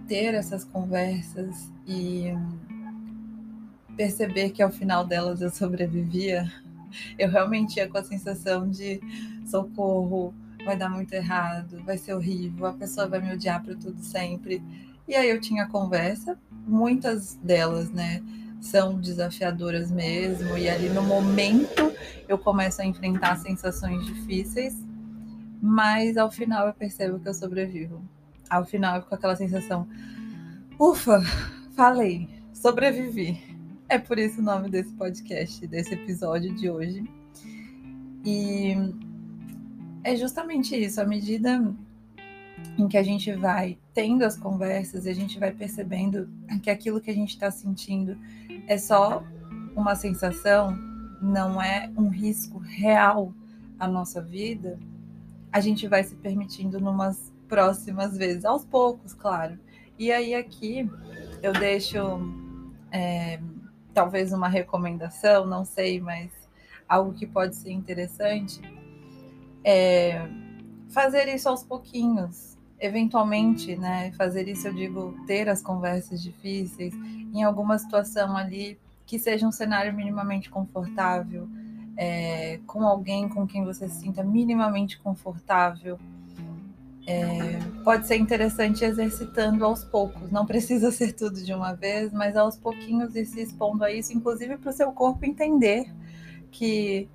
ter 0.07 0.33
essas 0.33 0.63
conversas 0.63 1.71
e 1.85 2.33
perceber 3.95 4.51
que 4.51 4.61
ao 4.61 4.71
final 4.71 5.05
delas 5.05 5.41
eu 5.41 5.49
sobrevivia, 5.49 6.51
eu 7.17 7.29
realmente 7.29 7.77
ia 7.77 7.87
com 7.87 7.97
a 7.97 8.03
sensação 8.03 8.69
de 8.69 9.01
socorro, 9.45 10.33
vai 10.63 10.77
dar 10.77 10.89
muito 10.89 11.13
errado, 11.13 11.81
vai 11.83 11.97
ser 11.97 12.13
horrível, 12.13 12.65
a 12.67 12.73
pessoa 12.73 13.07
vai 13.07 13.19
me 13.19 13.33
odiar 13.33 13.63
para 13.63 13.75
tudo 13.75 14.01
sempre. 14.01 14.61
E 15.07 15.15
aí 15.15 15.29
eu 15.29 15.39
tinha 15.39 15.67
conversa, 15.67 16.37
muitas 16.65 17.35
delas, 17.35 17.89
né, 17.89 18.21
são 18.59 18.99
desafiadoras 18.99 19.89
mesmo, 19.89 20.57
e 20.57 20.69
ali 20.69 20.89
no 20.89 21.03
momento 21.03 21.93
eu 22.27 22.37
começo 22.37 22.81
a 22.81 22.85
enfrentar 22.85 23.37
sensações 23.37 24.05
difíceis, 24.05 24.75
mas 25.61 26.17
ao 26.17 26.29
final 26.29 26.67
eu 26.67 26.73
percebo 26.73 27.19
que 27.19 27.29
eu 27.29 27.33
sobrevivo. 27.33 28.03
Ao 28.49 28.65
final 28.65 29.01
com 29.03 29.15
aquela 29.15 29.35
sensação, 29.35 29.87
ufa, 30.79 31.21
falei, 31.75 32.29
sobrevivi. 32.53 33.41
É 33.89 33.97
por 33.97 34.17
isso 34.17 34.41
o 34.41 34.43
nome 34.43 34.69
desse 34.69 34.91
podcast, 34.93 35.65
desse 35.67 35.93
episódio 35.93 36.53
de 36.53 36.69
hoje. 36.69 37.09
E 38.25 38.73
é 40.03 40.15
justamente 40.15 40.75
isso, 40.75 40.99
à 40.99 41.05
medida 41.05 41.73
em 42.77 42.87
que 42.87 42.97
a 42.97 43.03
gente 43.03 43.31
vai 43.33 43.77
tendo 43.93 44.23
as 44.23 44.37
conversas 44.37 45.05
e 45.05 45.09
a 45.09 45.13
gente 45.13 45.39
vai 45.39 45.51
percebendo 45.51 46.29
que 46.61 46.69
aquilo 46.69 46.99
que 46.99 47.11
a 47.11 47.13
gente 47.13 47.29
está 47.29 47.51
sentindo 47.51 48.17
é 48.67 48.77
só 48.77 49.23
uma 49.75 49.95
sensação, 49.95 50.77
não 51.21 51.61
é 51.61 51.89
um 51.97 52.09
risco 52.09 52.57
real 52.57 53.33
à 53.79 53.87
nossa 53.87 54.21
vida, 54.21 54.79
a 55.51 55.59
gente 55.59 55.87
vai 55.87 56.03
se 56.03 56.15
permitindo 56.15 56.79
numas 56.79 57.31
próximas 57.47 58.17
vezes, 58.17 58.45
aos 58.45 58.65
poucos, 58.65 59.13
claro. 59.13 59.57
E 59.97 60.11
aí 60.11 60.35
aqui 60.35 60.89
eu 61.41 61.53
deixo 61.53 61.97
é, 62.91 63.39
talvez 63.93 64.31
uma 64.31 64.47
recomendação, 64.47 65.45
não 65.45 65.65
sei, 65.65 65.99
mas 65.99 66.31
algo 66.87 67.13
que 67.13 67.25
pode 67.25 67.55
ser 67.55 67.71
interessante 67.71 68.61
é 69.63 70.21
fazer 70.89 71.27
isso 71.27 71.49
aos 71.49 71.63
pouquinhos. 71.63 72.55
Eventualmente, 72.79 73.75
né? 73.75 74.11
Fazer 74.11 74.47
isso, 74.47 74.67
eu 74.67 74.73
digo, 74.73 75.15
ter 75.25 75.49
as 75.49 75.63
conversas 75.63 76.21
difíceis 76.21 76.93
em 77.33 77.41
alguma 77.41 77.75
situação 77.79 78.37
ali 78.37 78.79
que 79.03 79.17
seja 79.17 79.47
um 79.47 79.51
cenário 79.51 79.91
minimamente 79.93 80.47
confortável, 80.47 81.49
é, 81.95 82.59
com 82.67 82.85
alguém 82.85 83.27
com 83.27 83.47
quem 83.47 83.65
você 83.65 83.89
se 83.89 84.01
sinta 84.01 84.23
minimamente 84.23 84.99
confortável 84.99 85.97
é, 87.07 87.57
pode 87.85 88.05
ser 88.05 88.17
interessante 88.17 88.83
exercitando 88.83 89.63
aos 89.63 89.81
poucos. 89.81 90.29
Não 90.29 90.45
precisa 90.45 90.91
ser 90.91 91.13
tudo 91.13 91.41
de 91.41 91.53
uma 91.53 91.73
vez, 91.73 92.11
mas 92.11 92.35
aos 92.35 92.57
pouquinhos 92.57 93.15
e 93.15 93.25
se 93.25 93.41
expondo 93.41 93.85
a 93.85 93.91
isso, 93.91 94.11
inclusive 94.11 94.57
para 94.57 94.69
o 94.69 94.73
seu 94.73 94.91
corpo 94.91 95.25
entender 95.25 95.89
que 96.51 97.07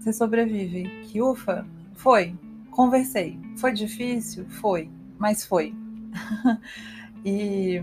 você 0.00 0.12
sobrevive. 0.12 0.88
Que 1.04 1.22
ufa, 1.22 1.64
foi. 1.94 2.36
Conversei. 2.72 3.38
Foi 3.56 3.72
difícil? 3.72 4.44
Foi. 4.48 4.90
Mas 5.16 5.44
foi. 5.44 5.72
e 7.24 7.80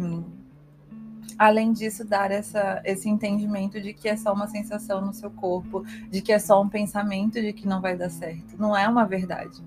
além 1.37 1.71
disso, 1.71 2.03
dar 2.03 2.31
essa, 2.31 2.81
esse 2.83 3.07
entendimento 3.07 3.79
de 3.79 3.93
que 3.93 4.09
é 4.09 4.17
só 4.17 4.33
uma 4.33 4.47
sensação 4.47 4.99
no 4.99 5.13
seu 5.13 5.31
corpo, 5.31 5.85
de 6.09 6.21
que 6.21 6.33
é 6.33 6.39
só 6.39 6.61
um 6.61 6.67
pensamento 6.67 7.39
de 7.39 7.53
que 7.53 7.65
não 7.65 7.79
vai 7.79 7.95
dar 7.95 8.09
certo. 8.09 8.57
Não 8.57 8.75
é 8.75 8.85
uma 8.89 9.05
verdade. 9.05 9.61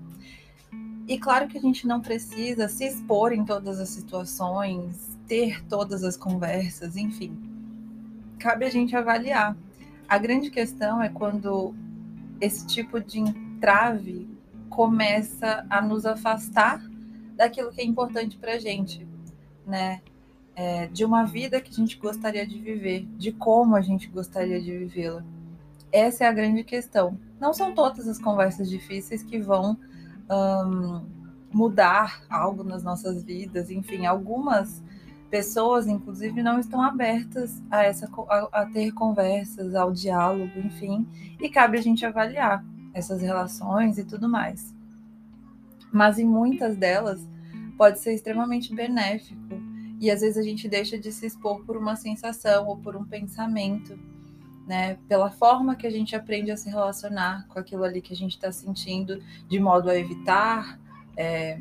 E 1.11 1.17
claro 1.17 1.45
que 1.45 1.57
a 1.57 1.61
gente 1.61 1.85
não 1.85 1.99
precisa 1.99 2.69
se 2.69 2.85
expor 2.85 3.33
em 3.33 3.43
todas 3.43 3.81
as 3.81 3.89
situações, 3.89 5.19
ter 5.27 5.61
todas 5.65 6.05
as 6.05 6.15
conversas, 6.15 6.95
enfim. 6.95 7.37
Cabe 8.39 8.63
a 8.63 8.69
gente 8.69 8.95
avaliar. 8.95 9.57
A 10.07 10.17
grande 10.17 10.49
questão 10.49 11.03
é 11.03 11.09
quando 11.09 11.75
esse 12.39 12.65
tipo 12.65 12.97
de 13.01 13.19
entrave 13.19 14.25
começa 14.69 15.65
a 15.69 15.81
nos 15.81 16.05
afastar 16.05 16.81
daquilo 17.35 17.73
que 17.73 17.81
é 17.81 17.83
importante 17.83 18.37
para 18.37 18.53
a 18.53 18.57
gente, 18.57 19.05
né? 19.67 20.01
É, 20.55 20.87
de 20.87 21.03
uma 21.03 21.25
vida 21.25 21.59
que 21.59 21.71
a 21.71 21.75
gente 21.75 21.97
gostaria 21.97 22.47
de 22.47 22.57
viver, 22.57 23.05
de 23.17 23.33
como 23.33 23.75
a 23.75 23.81
gente 23.81 24.07
gostaria 24.07 24.61
de 24.61 24.77
vivê-la. 24.77 25.25
Essa 25.91 26.23
é 26.23 26.27
a 26.29 26.31
grande 26.31 26.63
questão. 26.63 27.19
Não 27.37 27.53
são 27.53 27.75
todas 27.75 28.07
as 28.07 28.17
conversas 28.17 28.69
difíceis 28.69 29.21
que 29.21 29.39
vão 29.39 29.77
um, 30.29 31.05
mudar 31.53 32.23
algo 32.29 32.63
nas 32.63 32.83
nossas 32.83 33.23
vidas. 33.23 33.69
Enfim, 33.69 34.05
algumas 34.05 34.81
pessoas, 35.29 35.87
inclusive, 35.87 36.43
não 36.43 36.59
estão 36.59 36.81
abertas 36.81 37.61
a, 37.71 37.83
essa, 37.83 38.09
a, 38.29 38.61
a 38.61 38.65
ter 38.65 38.91
conversas, 38.91 39.73
ao 39.73 39.91
diálogo, 39.91 40.59
enfim, 40.59 41.07
e 41.39 41.49
cabe 41.49 41.77
a 41.77 41.81
gente 41.81 42.05
avaliar 42.05 42.63
essas 42.93 43.21
relações 43.21 43.97
e 43.97 44.03
tudo 44.03 44.27
mais. 44.27 44.73
Mas 45.91 46.19
em 46.19 46.25
muitas 46.25 46.75
delas 46.75 47.25
pode 47.77 47.99
ser 47.99 48.13
extremamente 48.13 48.75
benéfico 48.75 49.61
e 49.99 50.09
às 50.09 50.21
vezes 50.21 50.37
a 50.37 50.41
gente 50.41 50.67
deixa 50.67 50.97
de 50.97 51.11
se 51.11 51.25
expor 51.25 51.63
por 51.63 51.77
uma 51.77 51.95
sensação 51.95 52.67
ou 52.67 52.77
por 52.77 52.95
um 52.95 53.05
pensamento 53.05 53.97
né? 54.67 54.97
Pela 55.07 55.29
forma 55.31 55.75
que 55.75 55.87
a 55.87 55.89
gente 55.89 56.15
aprende 56.15 56.51
a 56.51 56.57
se 56.57 56.69
relacionar 56.69 57.47
com 57.47 57.59
aquilo 57.59 57.83
ali 57.83 58.01
que 58.01 58.13
a 58.13 58.15
gente 58.15 58.31
está 58.31 58.51
sentindo, 58.51 59.21
de 59.47 59.59
modo 59.59 59.89
a 59.89 59.97
evitar, 59.97 60.79
é, 61.17 61.59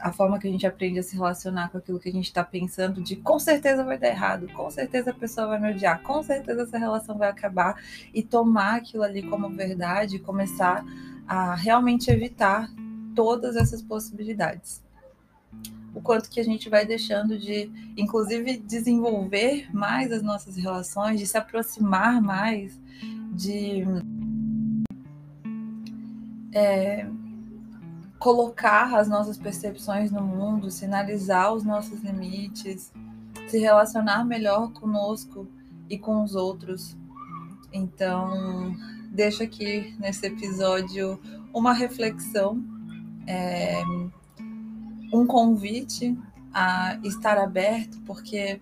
a 0.00 0.12
forma 0.12 0.38
que 0.38 0.46
a 0.46 0.50
gente 0.50 0.66
aprende 0.66 0.98
a 0.98 1.02
se 1.02 1.14
relacionar 1.14 1.70
com 1.70 1.78
aquilo 1.78 1.98
que 1.98 2.08
a 2.08 2.12
gente 2.12 2.26
está 2.26 2.44
pensando, 2.44 3.02
de 3.02 3.16
com 3.16 3.38
certeza 3.38 3.84
vai 3.84 3.98
dar 3.98 4.08
errado, 4.08 4.48
com 4.52 4.70
certeza 4.70 5.10
a 5.10 5.14
pessoa 5.14 5.46
vai 5.46 5.60
me 5.60 5.70
odiar, 5.70 6.02
com 6.02 6.22
certeza 6.22 6.62
essa 6.62 6.78
relação 6.78 7.16
vai 7.16 7.28
acabar, 7.30 7.80
e 8.12 8.22
tomar 8.22 8.76
aquilo 8.76 9.02
ali 9.02 9.22
como 9.22 9.48
verdade 9.48 10.16
e 10.16 10.18
começar 10.18 10.84
a 11.26 11.54
realmente 11.54 12.10
evitar 12.10 12.68
todas 13.14 13.56
essas 13.56 13.80
possibilidades 13.80 14.84
o 15.94 16.00
quanto 16.00 16.28
que 16.28 16.40
a 16.40 16.44
gente 16.44 16.68
vai 16.68 16.84
deixando 16.84 17.38
de, 17.38 17.70
inclusive, 17.96 18.56
desenvolver 18.58 19.68
mais 19.72 20.10
as 20.10 20.22
nossas 20.22 20.56
relações, 20.56 21.20
de 21.20 21.26
se 21.26 21.38
aproximar 21.38 22.20
mais, 22.20 22.78
de 23.32 23.84
é, 26.52 27.06
colocar 28.18 28.96
as 28.96 29.08
nossas 29.08 29.38
percepções 29.38 30.10
no 30.10 30.22
mundo, 30.22 30.70
sinalizar 30.70 31.52
os 31.52 31.62
nossos 31.62 32.00
limites, 32.00 32.92
se 33.46 33.58
relacionar 33.58 34.24
melhor 34.24 34.72
conosco 34.72 35.46
e 35.88 35.98
com 35.98 36.22
os 36.22 36.34
outros. 36.34 36.96
Então, 37.72 38.74
deixo 39.10 39.42
aqui 39.42 39.94
nesse 39.98 40.26
episódio 40.26 41.20
uma 41.52 41.72
reflexão. 41.72 42.64
É, 43.26 43.82
um 45.14 45.26
convite 45.26 46.16
a 46.52 46.98
estar 47.04 47.38
aberto, 47.38 48.00
porque 48.04 48.60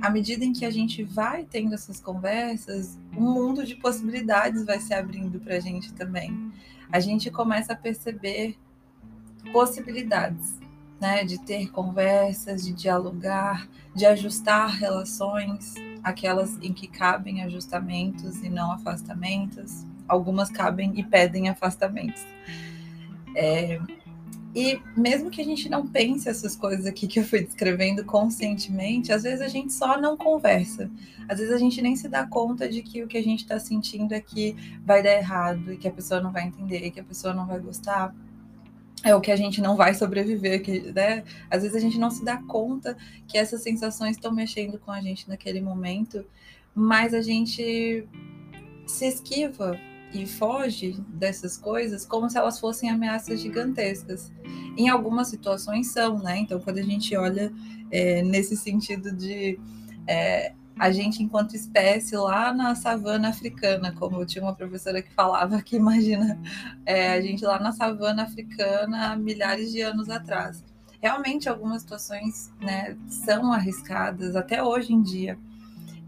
à 0.00 0.08
medida 0.10 0.44
em 0.44 0.52
que 0.52 0.64
a 0.64 0.70
gente 0.70 1.02
vai 1.02 1.44
tendo 1.44 1.74
essas 1.74 2.00
conversas, 2.00 2.98
um 3.16 3.32
mundo 3.32 3.66
de 3.66 3.74
possibilidades 3.74 4.64
vai 4.64 4.78
se 4.78 4.94
abrindo 4.94 5.40
para 5.40 5.56
a 5.56 5.60
gente 5.60 5.92
também. 5.92 6.52
A 6.90 7.00
gente 7.00 7.30
começa 7.30 7.72
a 7.72 7.76
perceber 7.76 8.56
possibilidades, 9.52 10.58
né, 11.00 11.24
de 11.24 11.38
ter 11.38 11.70
conversas, 11.70 12.64
de 12.64 12.72
dialogar, 12.72 13.68
de 13.94 14.06
ajustar 14.06 14.68
relações, 14.68 15.74
aquelas 16.02 16.56
em 16.62 16.72
que 16.72 16.86
cabem 16.86 17.42
ajustamentos 17.42 18.42
e 18.42 18.48
não 18.48 18.72
afastamentos. 18.72 19.84
Algumas 20.06 20.48
cabem 20.50 20.98
e 20.98 21.02
pedem 21.02 21.48
afastamentos. 21.48 22.24
É, 23.34 23.80
e 24.58 24.82
mesmo 24.96 25.30
que 25.30 25.40
a 25.40 25.44
gente 25.44 25.68
não 25.68 25.86
pense 25.86 26.28
essas 26.28 26.56
coisas 26.56 26.84
aqui 26.84 27.06
que 27.06 27.20
eu 27.20 27.24
fui 27.24 27.44
descrevendo 27.44 28.04
conscientemente, 28.04 29.12
às 29.12 29.22
vezes 29.22 29.40
a 29.40 29.46
gente 29.46 29.72
só 29.72 30.00
não 30.00 30.16
conversa. 30.16 30.90
Às 31.28 31.38
vezes 31.38 31.54
a 31.54 31.58
gente 31.58 31.80
nem 31.80 31.94
se 31.94 32.08
dá 32.08 32.26
conta 32.26 32.68
de 32.68 32.82
que 32.82 33.04
o 33.04 33.06
que 33.06 33.16
a 33.16 33.22
gente 33.22 33.44
está 33.44 33.60
sentindo 33.60 34.12
é 34.12 34.20
que 34.20 34.56
vai 34.84 35.00
dar 35.00 35.12
errado 35.12 35.72
e 35.72 35.76
que 35.76 35.86
a 35.86 35.92
pessoa 35.92 36.20
não 36.20 36.32
vai 36.32 36.48
entender, 36.48 36.90
que 36.90 36.98
a 36.98 37.04
pessoa 37.04 37.32
não 37.32 37.46
vai 37.46 37.60
gostar. 37.60 38.12
É 39.04 39.14
o 39.14 39.20
que 39.20 39.30
a 39.30 39.36
gente 39.36 39.60
não 39.60 39.76
vai 39.76 39.94
sobreviver, 39.94 40.60
que, 40.60 40.90
né? 40.90 41.22
Às 41.48 41.62
vezes 41.62 41.76
a 41.76 41.80
gente 41.80 41.96
não 41.96 42.10
se 42.10 42.24
dá 42.24 42.38
conta 42.38 42.96
que 43.28 43.38
essas 43.38 43.62
sensações 43.62 44.16
estão 44.16 44.32
mexendo 44.32 44.76
com 44.76 44.90
a 44.90 45.00
gente 45.00 45.28
naquele 45.28 45.60
momento, 45.60 46.26
mas 46.74 47.14
a 47.14 47.22
gente 47.22 48.04
se 48.88 49.06
esquiva 49.06 49.78
e 50.12 50.26
foge 50.26 51.00
dessas 51.08 51.56
coisas 51.56 52.06
como 52.06 52.30
se 52.30 52.38
elas 52.38 52.58
fossem 52.58 52.90
ameaças 52.90 53.40
gigantescas. 53.40 54.32
Em 54.76 54.88
algumas 54.88 55.28
situações 55.28 55.88
são, 55.88 56.18
né? 56.18 56.38
Então, 56.38 56.60
quando 56.60 56.78
a 56.78 56.82
gente 56.82 57.14
olha 57.16 57.52
é, 57.90 58.22
nesse 58.22 58.56
sentido 58.56 59.12
de 59.14 59.58
é, 60.06 60.52
a 60.78 60.92
gente, 60.92 61.22
enquanto 61.22 61.56
espécie, 61.56 62.16
lá 62.16 62.54
na 62.54 62.74
savana 62.74 63.28
africana, 63.28 63.92
como 63.92 64.24
tinha 64.24 64.44
uma 64.44 64.54
professora 64.54 65.02
que 65.02 65.12
falava 65.12 65.60
que 65.60 65.74
imagina 65.76 66.40
é, 66.86 67.12
a 67.12 67.20
gente 67.20 67.44
lá 67.44 67.58
na 67.58 67.72
savana 67.72 68.22
africana 68.22 69.16
milhares 69.16 69.72
de 69.72 69.80
anos 69.82 70.08
atrás. 70.08 70.64
Realmente, 71.00 71.48
algumas 71.48 71.82
situações 71.82 72.52
né, 72.60 72.96
são 73.06 73.52
arriscadas 73.52 74.34
até 74.34 74.62
hoje 74.62 74.92
em 74.92 75.02
dia. 75.02 75.38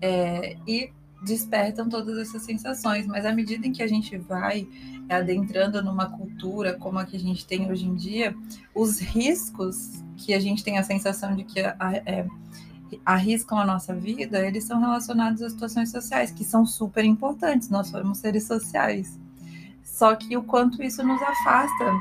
É, 0.01 0.57
e 0.67 0.91
despertam 1.23 1.89
todas 1.89 2.19
essas 2.19 2.43
sensações, 2.43 3.07
mas 3.07 3.27
à 3.27 3.33
medida 3.33 3.67
em 3.67 3.73
que 3.73 3.83
a 3.83 3.87
gente 3.87 4.17
vai 4.17 4.67
adentrando 5.09 5.83
numa 5.83 6.07
cultura 6.07 6.75
como 6.75 6.99
a 6.99 7.05
que 7.05 7.17
a 7.17 7.21
gente 7.21 7.47
tem 7.47 7.71
hoje 7.71 7.87
em 7.87 7.95
dia, 7.95 8.35
os 8.75 9.01
riscos 9.01 10.03
que 10.17 10.33
a 10.33 10.41
gente 10.41 10.63
tem 10.63 10.79
a 10.79 10.83
sensação 10.83 11.35
de 11.35 11.45
que 11.45 11.61
é, 11.61 12.27
arriscam 13.05 13.59
a 13.59 13.67
nossa 13.67 13.95
vida, 13.95 14.45
eles 14.47 14.65
são 14.65 14.81
relacionados 14.81 15.43
às 15.43 15.53
situações 15.53 15.91
sociais, 15.91 16.31
que 16.31 16.45
são 16.45 16.65
super 16.65 17.05
importantes, 17.05 17.69
nós 17.69 17.89
somos 17.89 18.19
seres 18.19 18.47
sociais. 18.47 19.19
Só 19.83 20.15
que 20.15 20.37
o 20.37 20.43
quanto 20.43 20.83
isso 20.83 21.03
nos 21.03 21.21
afasta 21.21 21.93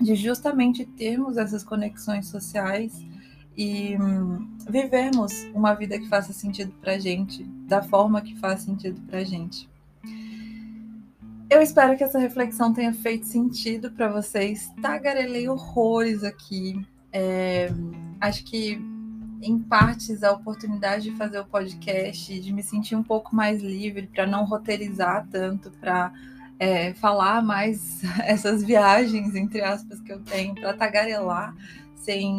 de 0.00 0.14
justamente 0.14 0.84
termos 0.84 1.36
essas 1.36 1.62
conexões 1.62 2.28
sociais 2.28 3.09
e 3.56 3.96
hum, 3.96 4.48
vivermos 4.68 5.32
uma 5.54 5.74
vida 5.74 5.98
que 5.98 6.08
faça 6.08 6.32
sentido 6.32 6.72
para 6.80 6.98
gente, 6.98 7.44
da 7.66 7.82
forma 7.82 8.20
que 8.20 8.38
faz 8.38 8.62
sentido 8.62 9.00
para 9.02 9.24
gente. 9.24 9.68
Eu 11.50 11.60
espero 11.60 11.96
que 11.96 12.04
essa 12.04 12.18
reflexão 12.18 12.72
tenha 12.72 12.94
feito 12.94 13.26
sentido 13.26 13.90
para 13.90 14.08
vocês. 14.08 14.70
Tagarelei 14.80 15.48
horrores 15.48 16.22
aqui. 16.22 16.80
É, 17.12 17.68
acho 18.20 18.44
que, 18.44 18.80
em 19.42 19.58
partes, 19.58 20.22
a 20.22 20.30
oportunidade 20.30 21.10
de 21.10 21.16
fazer 21.16 21.40
o 21.40 21.44
podcast, 21.44 22.38
de 22.38 22.52
me 22.52 22.62
sentir 22.62 22.94
um 22.94 23.02
pouco 23.02 23.34
mais 23.34 23.60
livre, 23.60 24.06
para 24.06 24.28
não 24.28 24.44
roteirizar 24.44 25.26
tanto, 25.28 25.72
para 25.72 26.12
é, 26.56 26.94
falar 26.94 27.42
mais 27.42 28.00
essas 28.22 28.62
viagens, 28.62 29.34
entre 29.34 29.60
aspas, 29.60 30.00
que 30.00 30.12
eu 30.12 30.20
tenho, 30.20 30.54
para 30.54 30.72
tagarelar 30.74 31.52
sem 32.00 32.32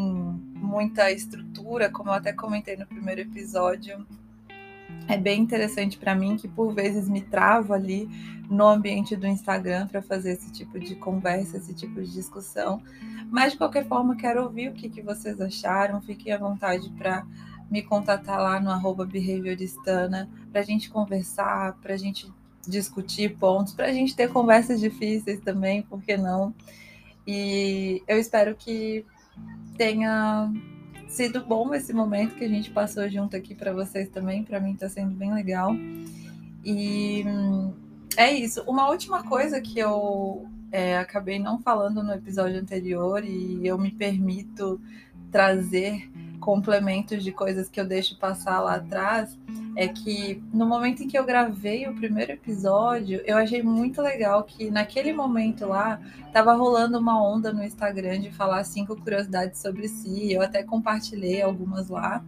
muita 0.56 1.12
estrutura, 1.12 1.89
como 1.89 2.10
eu 2.10 2.13
até 2.13 2.34
comentei 2.34 2.76
no 2.76 2.86
primeiro 2.86 3.21
episódio. 3.21 4.06
É 5.08 5.17
bem 5.17 5.41
interessante 5.41 5.97
para 5.97 6.15
mim 6.15 6.36
que 6.36 6.47
por 6.47 6.74
vezes 6.74 7.08
me 7.08 7.21
travo 7.21 7.74
ali 7.74 8.10
no 8.50 8.67
ambiente 8.67 9.15
do 9.15 9.28
Instagram 9.28 9.88
para 9.88 10.02
fazer 10.02 10.34
esse 10.34 10.52
tipo 10.52 10.80
de 10.80 10.95
conversa, 10.95 11.58
esse 11.58 11.74
tipo 11.74 12.02
de 12.02 12.12
discussão. 12.12 12.82
Mas 13.30 13.54
de 13.54 13.58
qualquer 13.58 13.88
forma, 13.88 14.15
quero 14.15 14.43
ouvir 14.43 14.69
o 14.69 14.74
que, 14.74 14.89
que 14.89 15.02
vocês 15.02 15.39
acharam. 15.39 16.02
Fiquem 16.02 16.34
à 16.34 16.38
vontade 16.38 16.89
para 16.97 17.26
me 17.69 17.82
contatar 17.82 18.39
lá 18.41 18.60
no 18.60 18.69
arroba 18.69 19.06
behavioristana 19.06 20.30
para 20.52 20.62
a 20.62 20.63
gente 20.63 20.89
conversar, 20.89 21.78
para 21.82 21.93
a 21.93 21.97
gente 21.97 22.32
discutir 22.67 23.38
pontos, 23.38 23.74
para 23.74 23.88
a 23.88 23.93
gente 23.93 24.15
ter 24.15 24.30
conversas 24.30 24.80
difíceis 24.80 25.39
também, 25.39 25.82
por 25.82 26.02
que 26.02 26.17
não? 26.17 26.54
E 27.26 28.04
eu 28.08 28.19
espero 28.19 28.56
que 28.56 29.06
tenha 29.82 30.54
sido 31.08 31.44
bom 31.44 31.74
esse 31.74 31.91
momento 31.91 32.36
que 32.36 32.46
a 32.46 32.48
gente 32.48 32.70
passou 32.70 33.10
junto 33.10 33.36
aqui 33.36 33.56
para 33.56 33.74
vocês 33.74 34.08
também. 34.10 34.44
Para 34.44 34.60
mim 34.60 34.74
está 34.74 34.88
sendo 34.88 35.15
bem 35.15 35.34
legal. 35.34 35.76
E 36.63 37.26
é 38.15 38.32
isso. 38.32 38.62
Uma 38.67 38.88
última 38.91 39.24
coisa 39.24 39.60
que 39.60 39.80
eu 39.80 40.46
é, 40.72 41.00
acabei 41.00 41.39
não 41.39 41.60
falando 41.60 42.04
no 42.04 42.13
episódio 42.13 42.60
anterior 42.60 43.26
e 43.26 43.65
eu 43.65 43.76
me 43.76 43.89
permito 43.89 44.80
trazer 45.32 46.08
complementos 46.39 47.24
de 47.24 47.32
coisas 47.32 47.67
que 47.67 47.82
eu 47.82 47.86
deixo 47.88 48.20
passar 48.20 48.60
lá 48.60 48.76
atrás 48.76 49.36
é 49.76 49.88
que 49.88 50.44
no 50.54 50.66
momento 50.66 51.04
em 51.04 51.08
que 51.08 51.18
eu 51.18 51.26
gravei 51.26 51.88
o 51.88 51.96
primeiro 51.96 52.34
episódio, 52.34 53.22
eu 53.26 53.38
achei 53.38 53.64
muito 53.64 54.02
legal 54.02 54.44
que 54.44 54.70
naquele 54.70 55.14
momento 55.14 55.66
lá 55.66 56.00
tava 56.34 56.54
rolando 56.54 57.00
uma 57.00 57.22
onda 57.22 57.54
no 57.54 57.64
Instagram 57.64 58.20
de 58.20 58.32
falar 58.32 58.64
cinco 58.64 58.96
curiosidades 58.96 59.62
sobre 59.62 59.88
si. 59.88 60.34
Eu 60.34 60.42
até 60.42 60.64
compartilhei 60.64 61.42
algumas 61.42 61.90
lá. 61.90 62.24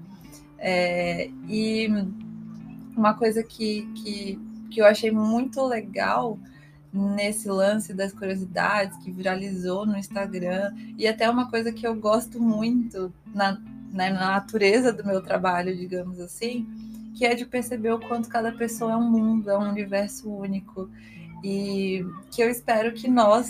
É, 0.57 1.29
e 1.49 1.89
uma 2.95 3.13
coisa 3.13 3.43
que, 3.43 3.91
que, 3.95 4.39
que 4.71 4.81
eu 4.81 4.85
achei 4.85 5.11
muito 5.11 5.61
legal 5.65 6.39
nesse 6.93 7.49
lance 7.49 7.93
das 7.93 8.13
curiosidades 8.13 8.95
que 9.03 9.11
viralizou 9.11 9.85
no 9.85 9.97
Instagram 9.97 10.73
e 10.97 11.07
até 11.07 11.27
uma 11.29 11.49
coisa 11.49 11.73
que 11.73 11.85
eu 11.85 11.95
gosto 11.95 12.39
muito 12.39 13.11
na, 13.33 13.59
né, 13.91 14.11
na 14.11 14.31
natureza 14.31 14.93
do 14.93 15.03
meu 15.03 15.21
trabalho, 15.21 15.75
digamos 15.75 16.19
assim, 16.19 16.67
que 17.15 17.25
é 17.25 17.35
de 17.35 17.45
perceber 17.45 17.91
o 17.91 17.99
quanto 17.99 18.29
cada 18.29 18.51
pessoa 18.51 18.93
é 18.93 18.95
um 18.95 19.09
mundo, 19.09 19.49
é 19.49 19.57
um 19.57 19.69
universo 19.69 20.29
único 20.29 20.89
e 21.43 22.05
que 22.31 22.41
eu 22.41 22.49
espero 22.49 22.93
que 22.93 23.07
nós, 23.07 23.49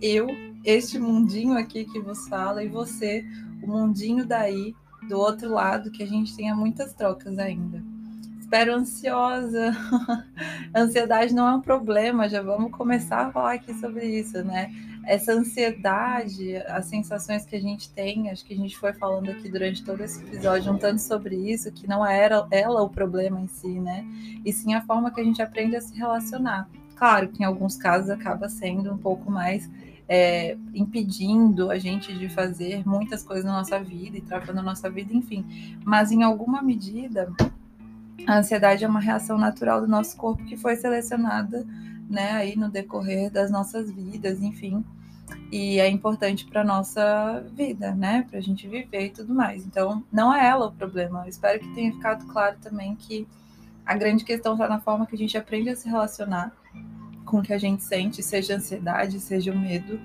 eu, 0.00 0.28
este 0.64 0.98
mundinho 0.98 1.56
aqui 1.56 1.84
que 1.84 2.00
vos 2.00 2.28
fala 2.28 2.62
e 2.62 2.68
você, 2.68 3.24
o 3.62 3.66
mundinho 3.66 4.26
daí 4.26 4.74
do 5.08 5.18
outro 5.18 5.50
lado, 5.50 5.90
que 5.90 6.02
a 6.02 6.06
gente 6.06 6.36
tenha 6.36 6.54
muitas 6.54 6.92
trocas 6.92 7.38
ainda 7.38 7.82
espero 8.50 8.74
ansiosa. 8.74 9.70
ansiedade 10.74 11.32
não 11.32 11.46
é 11.46 11.54
um 11.54 11.60
problema, 11.60 12.28
já 12.28 12.42
vamos 12.42 12.72
começar 12.72 13.26
a 13.26 13.30
falar 13.30 13.52
aqui 13.54 13.72
sobre 13.74 14.04
isso, 14.04 14.42
né? 14.44 14.74
Essa 15.04 15.32
ansiedade, 15.32 16.56
as 16.68 16.86
sensações 16.86 17.44
que 17.44 17.56
a 17.56 17.60
gente 17.60 17.90
tem, 17.90 18.30
acho 18.30 18.44
que 18.44 18.54
a 18.54 18.56
gente 18.56 18.76
foi 18.76 18.92
falando 18.92 19.30
aqui 19.30 19.48
durante 19.48 19.82
todo 19.82 20.02
esse 20.02 20.22
episódio 20.22 20.72
um 20.72 20.78
tanto 20.78 21.00
sobre 21.00 21.36
isso, 21.36 21.72
que 21.72 21.88
não 21.88 22.04
era 22.04 22.46
ela 22.50 22.82
o 22.82 22.88
problema 22.88 23.40
em 23.40 23.46
si, 23.46 23.80
né? 23.80 24.04
E 24.44 24.52
sim 24.52 24.74
a 24.74 24.82
forma 24.82 25.10
que 25.10 25.20
a 25.20 25.24
gente 25.24 25.40
aprende 25.40 25.76
a 25.76 25.80
se 25.80 25.96
relacionar. 25.96 26.68
Claro 26.94 27.28
que 27.28 27.42
em 27.42 27.46
alguns 27.46 27.76
casos 27.76 28.10
acaba 28.10 28.48
sendo 28.48 28.92
um 28.92 28.98
pouco 28.98 29.30
mais 29.30 29.70
é, 30.06 30.56
impedindo 30.74 31.70
a 31.70 31.78
gente 31.78 32.12
de 32.12 32.28
fazer 32.28 32.86
muitas 32.86 33.22
coisas 33.22 33.44
na 33.44 33.52
nossa 33.52 33.78
vida 33.78 34.18
e 34.18 34.20
travando 34.20 34.58
a 34.58 34.62
nossa 34.62 34.90
vida, 34.90 35.14
enfim. 35.14 35.78
Mas 35.84 36.10
em 36.10 36.24
alguma 36.24 36.60
medida, 36.60 37.32
a 38.26 38.38
ansiedade 38.38 38.84
é 38.84 38.88
uma 38.88 39.00
reação 39.00 39.38
natural 39.38 39.80
do 39.80 39.86
nosso 39.86 40.16
corpo 40.16 40.44
que 40.44 40.56
foi 40.56 40.74
selecionada, 40.74 41.64
né, 42.10 42.32
aí 42.32 42.56
no 42.56 42.68
decorrer 42.68 43.30
das 43.30 43.50
nossas 43.50 43.90
vidas, 43.90 44.42
enfim. 44.42 44.84
E 45.52 45.78
é 45.78 45.88
importante 45.88 46.44
para 46.44 46.64
nossa 46.64 47.44
vida, 47.54 47.94
né, 47.94 48.26
para 48.28 48.38
a 48.38 48.42
gente 48.42 48.66
viver 48.68 49.06
e 49.06 49.10
tudo 49.10 49.34
mais. 49.34 49.64
Então, 49.64 50.04
não 50.12 50.34
é 50.34 50.46
ela 50.46 50.66
o 50.66 50.72
problema. 50.72 51.22
Eu 51.24 51.28
espero 51.28 51.60
que 51.60 51.74
tenha 51.74 51.92
ficado 51.92 52.26
claro 52.26 52.56
também 52.60 52.96
que 52.96 53.26
a 53.86 53.96
grande 53.96 54.24
questão 54.24 54.52
está 54.54 54.68
na 54.68 54.80
forma 54.80 55.06
que 55.06 55.14
a 55.14 55.18
gente 55.18 55.38
aprende 55.38 55.70
a 55.70 55.76
se 55.76 55.88
relacionar 55.88 56.52
com 57.24 57.38
o 57.38 57.42
que 57.42 57.52
a 57.52 57.58
gente 57.58 57.82
sente, 57.82 58.22
seja 58.22 58.56
ansiedade, 58.56 59.20
seja 59.20 59.52
o 59.52 59.58
medo, 59.58 60.00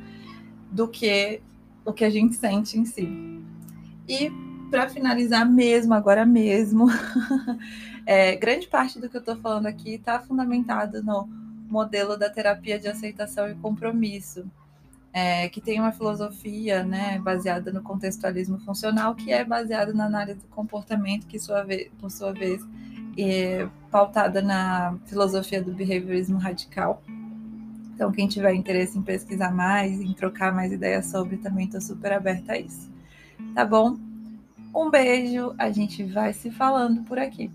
do 0.72 0.88
que 0.88 1.42
o 1.84 1.92
que 1.92 2.06
a 2.06 2.10
gente 2.10 2.36
sente 2.36 2.78
em 2.78 2.86
si. 2.86 3.08
E 4.08 4.32
para 4.70 4.90
finalizar 4.90 5.48
mesmo, 5.48 5.94
agora 5.94 6.26
mesmo, 6.26 6.88
É, 8.06 8.36
grande 8.36 8.68
parte 8.68 9.00
do 9.00 9.10
que 9.10 9.18
eu 9.18 9.20
estou 9.20 9.36
falando 9.38 9.66
aqui 9.66 9.96
está 9.96 10.20
fundamentado 10.20 11.02
no 11.02 11.28
modelo 11.70 12.18
da 12.18 12.30
terapia 12.30 12.80
de 12.80 12.88
aceitação 12.88 13.50
e 13.50 13.56
compromisso, 13.56 14.46
é, 15.14 15.48
que 15.50 15.62
tem 15.62 15.80
uma 15.80 15.92
filosofia 15.92 16.84
né, 16.84 17.20
baseada 17.20 17.72
no 17.72 17.82
contextualismo 17.82 18.60
funcional, 18.60 19.16
que 19.16 19.32
é 19.32 19.46
baseada 19.46 19.94
na 19.94 20.06
análise 20.06 20.40
do 20.40 20.48
comportamento, 20.48 21.26
que 21.26 21.40
sua 21.40 21.64
vez, 21.64 21.90
por 22.00 22.12
sua 22.12 22.34
vez 22.34 22.62
é 23.18 23.68
pautada 23.90 24.42
na 24.42 24.98
filosofia 25.06 25.62
do 25.64 25.74
behaviorismo 25.74 26.38
radical. 26.38 27.02
Então, 27.94 28.12
quem 28.12 28.28
tiver 28.28 28.54
interesse 28.54 28.98
em 28.98 29.02
pesquisar 29.02 29.54
mais, 29.54 30.02
em 30.02 30.14
trocar 30.14 30.54
mais 30.54 30.72
ideias 30.74 31.06
sobre, 31.06 31.38
também 31.38 31.66
estou 31.66 31.80
super 31.80 32.12
aberta 32.12 32.52
a 32.52 32.60
isso. 32.60 32.92
Tá 33.54 33.66
bom? 33.66 33.98
Um 34.76 34.90
beijo, 34.90 35.56
a 35.58 35.72
gente 35.72 36.04
vai 36.04 36.34
se 36.34 36.52
falando 36.52 37.04
por 37.04 37.18
aqui 37.18 37.50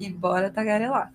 e 0.00 0.10
bora 0.10 0.50
tagarelar. 0.50 1.12